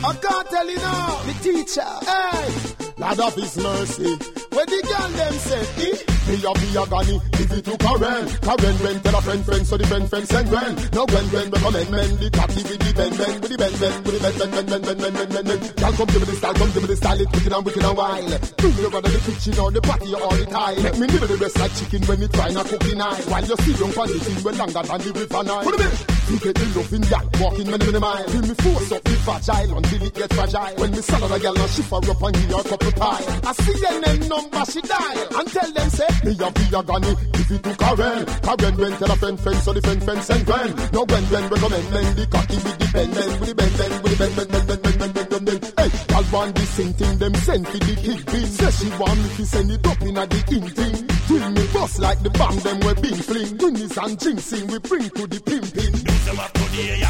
[0.06, 1.92] I can't tell you now, the teacher.
[2.04, 4.16] Hey, Lord of His mercy.
[4.54, 5.60] Where the girl them say,
[5.92, 6.14] eh?
[6.24, 8.24] Me a be a granny, give it to Karen.
[8.40, 10.72] Karen when tell a friend friend, so the friend friend send Gwen.
[10.96, 13.98] Now Gwen Gwen recommend men, the cocky with the bend bend, with the bend bend,
[14.08, 15.62] with the bend bend bend bend bend bend bend bend.
[15.76, 17.84] Girl come give me the style, come give me the style, it wicked and wicked
[17.84, 18.32] and wild.
[18.56, 20.80] Bring me around the kitchen or the party all the time.
[20.80, 23.24] Make me nibble the breast like chicken when me try not cooking night.
[23.28, 25.64] While you sit down for the thing when longer than the river Nile.
[25.68, 25.94] Put a bit.
[26.24, 28.32] You get the love in that, walking many many miles.
[28.32, 30.74] Feel me force up the fragile until it gets fragile.
[30.80, 33.54] When me salad a girl and shift her up and give her a couple I
[33.54, 37.16] see A name number she dial and tell them say, me a be a granny,
[37.34, 38.26] give it to Karen.
[38.26, 40.76] Karen went tell a friend, friend, so the friend, friend send Gwen.
[40.94, 44.04] No Gwen, Gwen recommend men, the cocky with the pen, men, with the bend, bend,
[44.04, 45.74] with the bend, bend, bend, bend, bend, bend, bend, bend.
[45.78, 48.46] Hey, y'all want the same thing, them send for the big bin.
[48.48, 51.08] Say she want me to send it up in a the in thing.
[51.28, 53.58] Till me bust like the bomb, them we been fling.
[53.58, 55.94] Guinness and jinxing, we bring to the pimping.
[56.04, 57.03] Do some up to the air.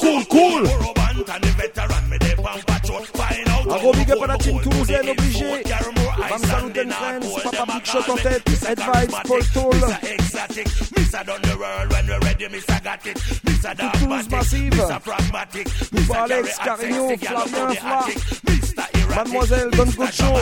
[0.00, 0.68] cool, cool.
[3.70, 5.62] Un gros big up à la team toulousaine obligé.
[6.28, 9.80] Bam Salut Friends, Papa Big Shot en tête, Advice, Paul Toll.
[13.76, 14.86] Toute Toulouse massive.
[16.06, 19.16] Pour Alex, Carigno, Flavien, Fla.
[19.16, 20.38] Mademoiselle Don Gocho.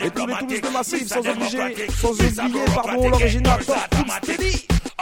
[0.00, 3.76] Et tous les Toulouse de Massive, sans obliger, sans oublier, pardon, l'original, Top.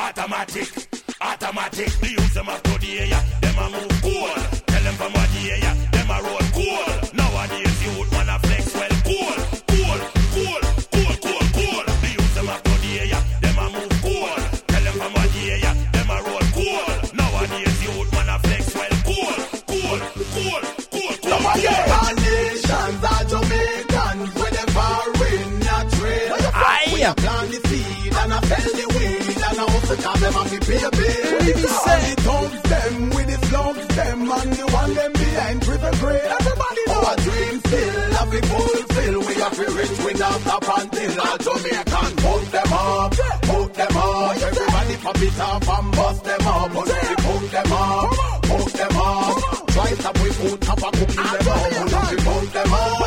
[0.08, 0.88] Automatique.
[1.20, 2.00] Top automatic, automatic, automatic.
[2.00, 4.34] The use them up to the area, them a move cool.
[4.66, 6.88] Tell them from what the area, them a roll cool.
[7.12, 9.36] Nowadays youth wanna flex well cool,
[9.68, 10.00] cool,
[10.32, 10.60] cool,
[10.96, 11.84] cool, cool, cool.
[12.00, 14.32] The use them up to the area, them a move cool.
[14.64, 16.88] Tell them from what the area, them a roll cool.
[17.12, 19.36] Nowadays youth wanna flex well cool,
[19.68, 20.00] cool,
[20.32, 21.30] cool, cool, cool.
[21.36, 21.84] Come again.
[21.84, 22.00] cool.
[22.00, 26.32] All nations are Jamaicans, whenever in your trade.
[26.56, 26.88] Aye.
[26.94, 29.19] We a plant the seed and a sell the weed
[29.60, 31.40] a hustle cause them have to pay a bill.
[31.44, 32.00] He All say?
[32.00, 35.58] the thugs them with the slugs them and the one them behind.
[35.60, 39.18] Everybody oh, know our dream still have to fulfill.
[39.28, 43.10] We have to rich without top until all Jamaican put them up,
[43.50, 44.36] put them up.
[44.48, 46.72] Everybody pop it up and bust them up.
[46.74, 49.66] But we put them up, put them up.
[49.74, 51.72] Try stop we put up a cooking them up.
[51.80, 52.98] But we put them up,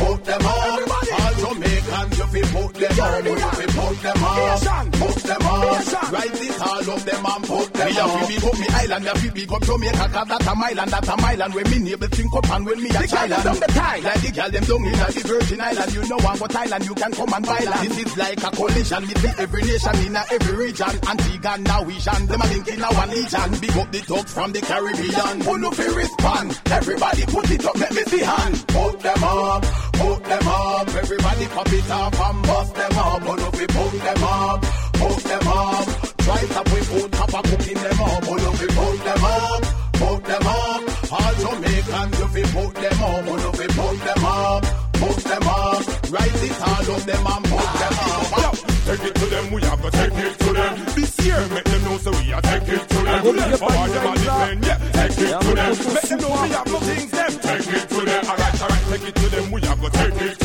[0.00, 0.90] put them up.
[1.20, 3.24] All Jamaicans you fi put them up.
[3.24, 6.12] You fi put them up, put them up.
[6.12, 7.90] Rise it all up them and put them up.
[7.90, 10.46] Me a fi big up me island, me a fi big up Jamaica 'cause that
[10.46, 12.90] a mile and that a mile and when me neighbor think up and when me
[12.90, 14.04] a child and the tide.
[14.04, 16.94] Like the girl them down in the Virgin Island, you know one what island you
[16.94, 17.80] can come and violent.
[17.82, 20.94] This is like a collision between every nation in a every region.
[21.10, 23.50] Antigua Norwegian, them a link in a one legion.
[23.60, 25.40] Big up the thugs from the Caribbean.
[25.40, 26.60] Who no fi respond?
[26.70, 28.54] Everybody put it up, let me see hand.
[28.68, 29.62] Put them up,
[29.98, 30.88] put them up.
[30.94, 33.22] Everybody pop it up and bust them up.
[33.22, 34.60] Who no fi put them up,
[35.00, 35.86] put them up.
[36.24, 38.24] Try stop we put up a cooking them up.
[38.24, 39.62] Who no fi put them up,
[40.00, 41.12] put them up.
[41.12, 43.24] All Jamaicans you fi put them up.
[43.24, 44.62] Who no fi put them up,
[45.00, 46.12] put them up.
[46.12, 47.96] Rise it all up them and put them
[48.44, 48.54] up.
[48.86, 50.72] Take it to them, we have to take it to them.
[50.96, 53.22] This year, make them know so we are take it to them.
[53.22, 55.74] gros big up For à all them and defend, yeah, take it to them.
[55.74, 57.32] son Make them know we have no things them.
[57.40, 58.24] Take it to them.
[58.30, 60.39] Alright, alright, take it to them, we have to take it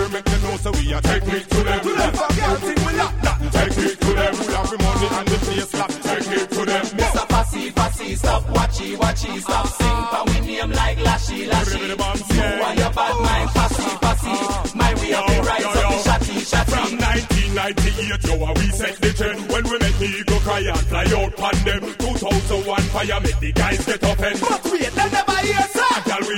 [0.00, 1.80] here, make them know so we are take me to them.
[1.80, 3.36] To them, fuck y'all we lock that.
[3.52, 4.32] Take me to them.
[4.40, 5.90] We have the money and the place lock.
[5.90, 6.84] Take me to them.
[7.00, 7.28] Mr.
[7.28, 11.80] Passy, Passy, stop watchy, watchy, stop sing for we name like Lashy, Lashy.
[11.80, 14.32] You are your bad mind, Passy, Passy.
[14.32, 14.64] Ah.
[14.74, 16.70] My way up the oh, rights of the shatty, shatty.
[16.70, 21.04] From 1998, yo, we set the trend when we make me go cry and fly
[21.18, 21.82] out on them.
[21.98, 24.40] 2001 fire make the guys get offended.
[24.40, 25.29] But wait, they never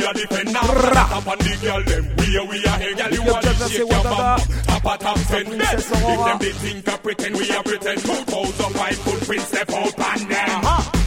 [0.02, 0.22] hear sir.
[0.22, 0.60] Girl, we are defend now.
[0.62, 2.16] Tap on the girl them.
[2.18, 2.94] We are, we are here.
[2.96, 4.40] Girl, you want to shake your bum.
[4.66, 5.46] Top a top ten.
[5.46, 8.00] If them they think I pretend, we are pretend.
[8.00, 10.62] 2005 footprints step out pan them.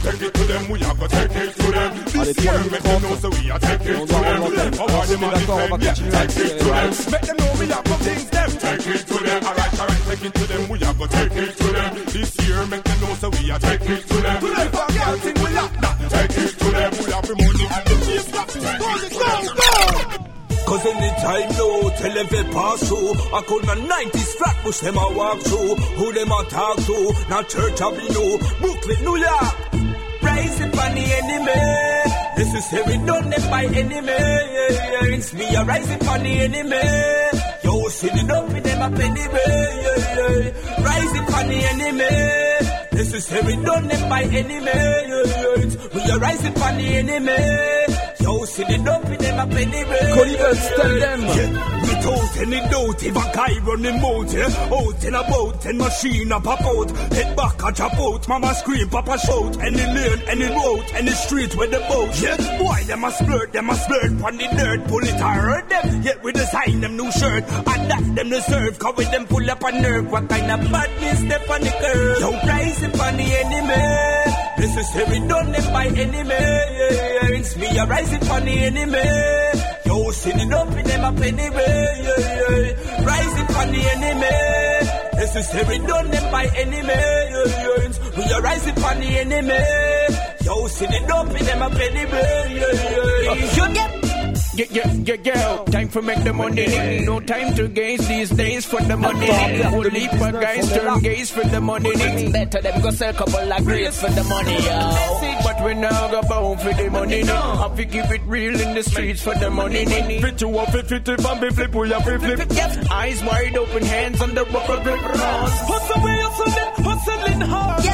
[0.06, 1.90] Take it to them, we are go take it to them.
[2.06, 4.72] This year, make them know so we are take it to them.
[4.72, 6.90] Power them and defend, yeah, take it to them.
[7.10, 8.50] Make them know we are go things them.
[8.50, 10.68] Take it to them, alright, alright, take it to them.
[10.68, 11.94] We are go take it to them.
[12.06, 14.40] This year, make them know so we are take it to them.
[14.40, 16.10] To them, for girl thing we lock that.
[16.10, 17.85] Take it to them, we have the money and the chase that.
[18.36, 20.26] Go, go, go!
[20.66, 21.90] Cause anytime no
[22.28, 25.74] they pass through I call my 90s flat push them I walk through.
[25.76, 27.14] Who them I talk to?
[27.30, 27.80] Now church
[28.10, 29.54] new Brooklyn, New York.
[30.22, 32.16] Rise up on the enemy.
[32.36, 34.12] Necessary done them by enemy.
[35.14, 36.82] It's me a rise on the enemy.
[37.62, 40.52] Yo, see the dump in them up anyway
[40.82, 42.12] Rise up on the enemy.
[42.92, 44.78] Necessary done them by enemy.
[45.94, 47.75] We a up on the enemy
[48.26, 51.20] Yo, see the dump in them up anyway Colibans, tell them.
[51.22, 51.80] yeah.
[51.86, 54.74] Without any doubt, if a guy running mouth, yeah.
[54.74, 56.90] Out in a boat, and machine up a out.
[57.14, 59.62] Head back a chop out, mama scream, papa shout.
[59.62, 62.36] Any lane, any road, any street with the boat, yeah.
[62.58, 64.88] Boy, them a splurt, them a splurt on the dirt.
[64.88, 67.44] Pull it hurt them, yet we design them new shirt.
[67.44, 70.10] And that them deserve, cause with them pull up a nerve.
[70.10, 72.20] What kind of badness step on the curve?
[72.20, 74.15] Yo, rise up on the enemy.
[74.58, 76.34] Necessary done them by enemy.
[77.38, 79.02] It's me a rise up on the enemy.
[79.84, 82.76] Yo, it up in them up anyway.
[83.38, 84.36] It on the enemy.
[85.16, 86.94] Necessary done them by enemy.
[88.16, 89.60] We are rising on the enemy.
[90.44, 92.96] Yo, it up in them up anyway.
[93.56, 94.05] You get
[94.56, 95.64] Yeah, yeah, yeah, yeah.
[95.70, 97.04] Time for make the money.
[97.04, 99.30] No time to gaze these days for the money.
[99.64, 101.92] Only for guys turn gaze for the money.
[102.32, 105.40] Better them go sell a couple of grades for the money, yo.
[105.44, 107.24] But we now go bound for the money.
[107.26, 109.84] Have to keep it real in the streets for the money.
[109.84, 112.90] Fit you up, fit I'm be flip, we have to flip.
[112.90, 115.00] Eyes wide open, hands on the rubber grip.
[115.00, 117.85] Hustle, we hustling, hustling hard.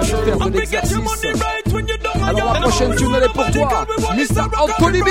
[0.00, 0.96] Tu as de faire de l'exercice.
[2.26, 4.42] Alors la prochaine tune elle est pour toi, Mr.
[4.58, 5.08] Anthony B.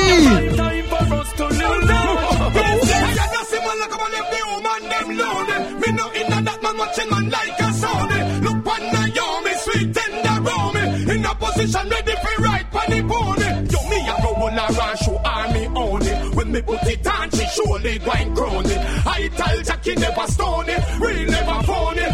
[11.39, 13.49] Position ready for right for the pony.
[13.69, 16.11] Yo, me a roll around show army only.
[16.35, 18.75] When me put it on, she surely going crony.
[19.05, 22.05] I tell Jackie never stony, real never phony.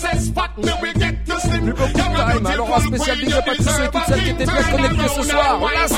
[0.00, 0.50] Carry excess fat,
[1.68, 4.22] Plus beaucoup de time, alors un spécial big up à tous ceux et toutes celles
[4.22, 5.60] qui étaient bien connectés ce soir.
[5.74, 5.94] Last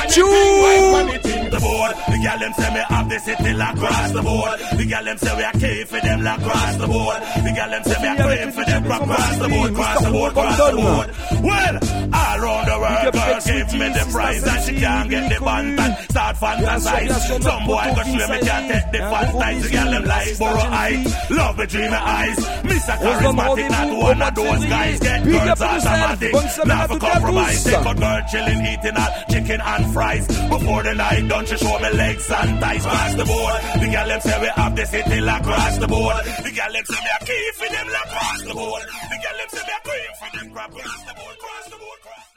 [1.50, 4.58] the gal them say me have the city like across the board.
[4.76, 7.20] The gal them say we are key for them like across the board.
[7.20, 10.56] The gal them say me are for them across the board, across the board, across
[10.56, 11.08] the board.
[11.42, 11.74] Well,
[12.12, 15.80] all around the world, girl give me the prize and she can't get the band
[15.80, 17.42] and start fantasize.
[17.42, 19.00] Some boy go me can't take the
[19.34, 19.62] nights.
[19.62, 20.04] The gal them
[20.38, 22.38] borrow height, love me dreamy eyes.
[22.38, 22.94] Mr.
[23.00, 26.32] Charismatic, not one of those guys get girls automatic.
[26.66, 30.26] Never compromise, take a girl chilling, eating hot chicken and fries.
[30.26, 33.60] Before the night done, she show me legs and thighs across the board.
[33.80, 36.16] The gal them say we have the city like across the board.
[36.44, 38.82] The gal them say me a key for them like across the board.
[38.82, 41.76] The gal them say me a queen for them crap across the board, across the
[41.76, 42.29] board, across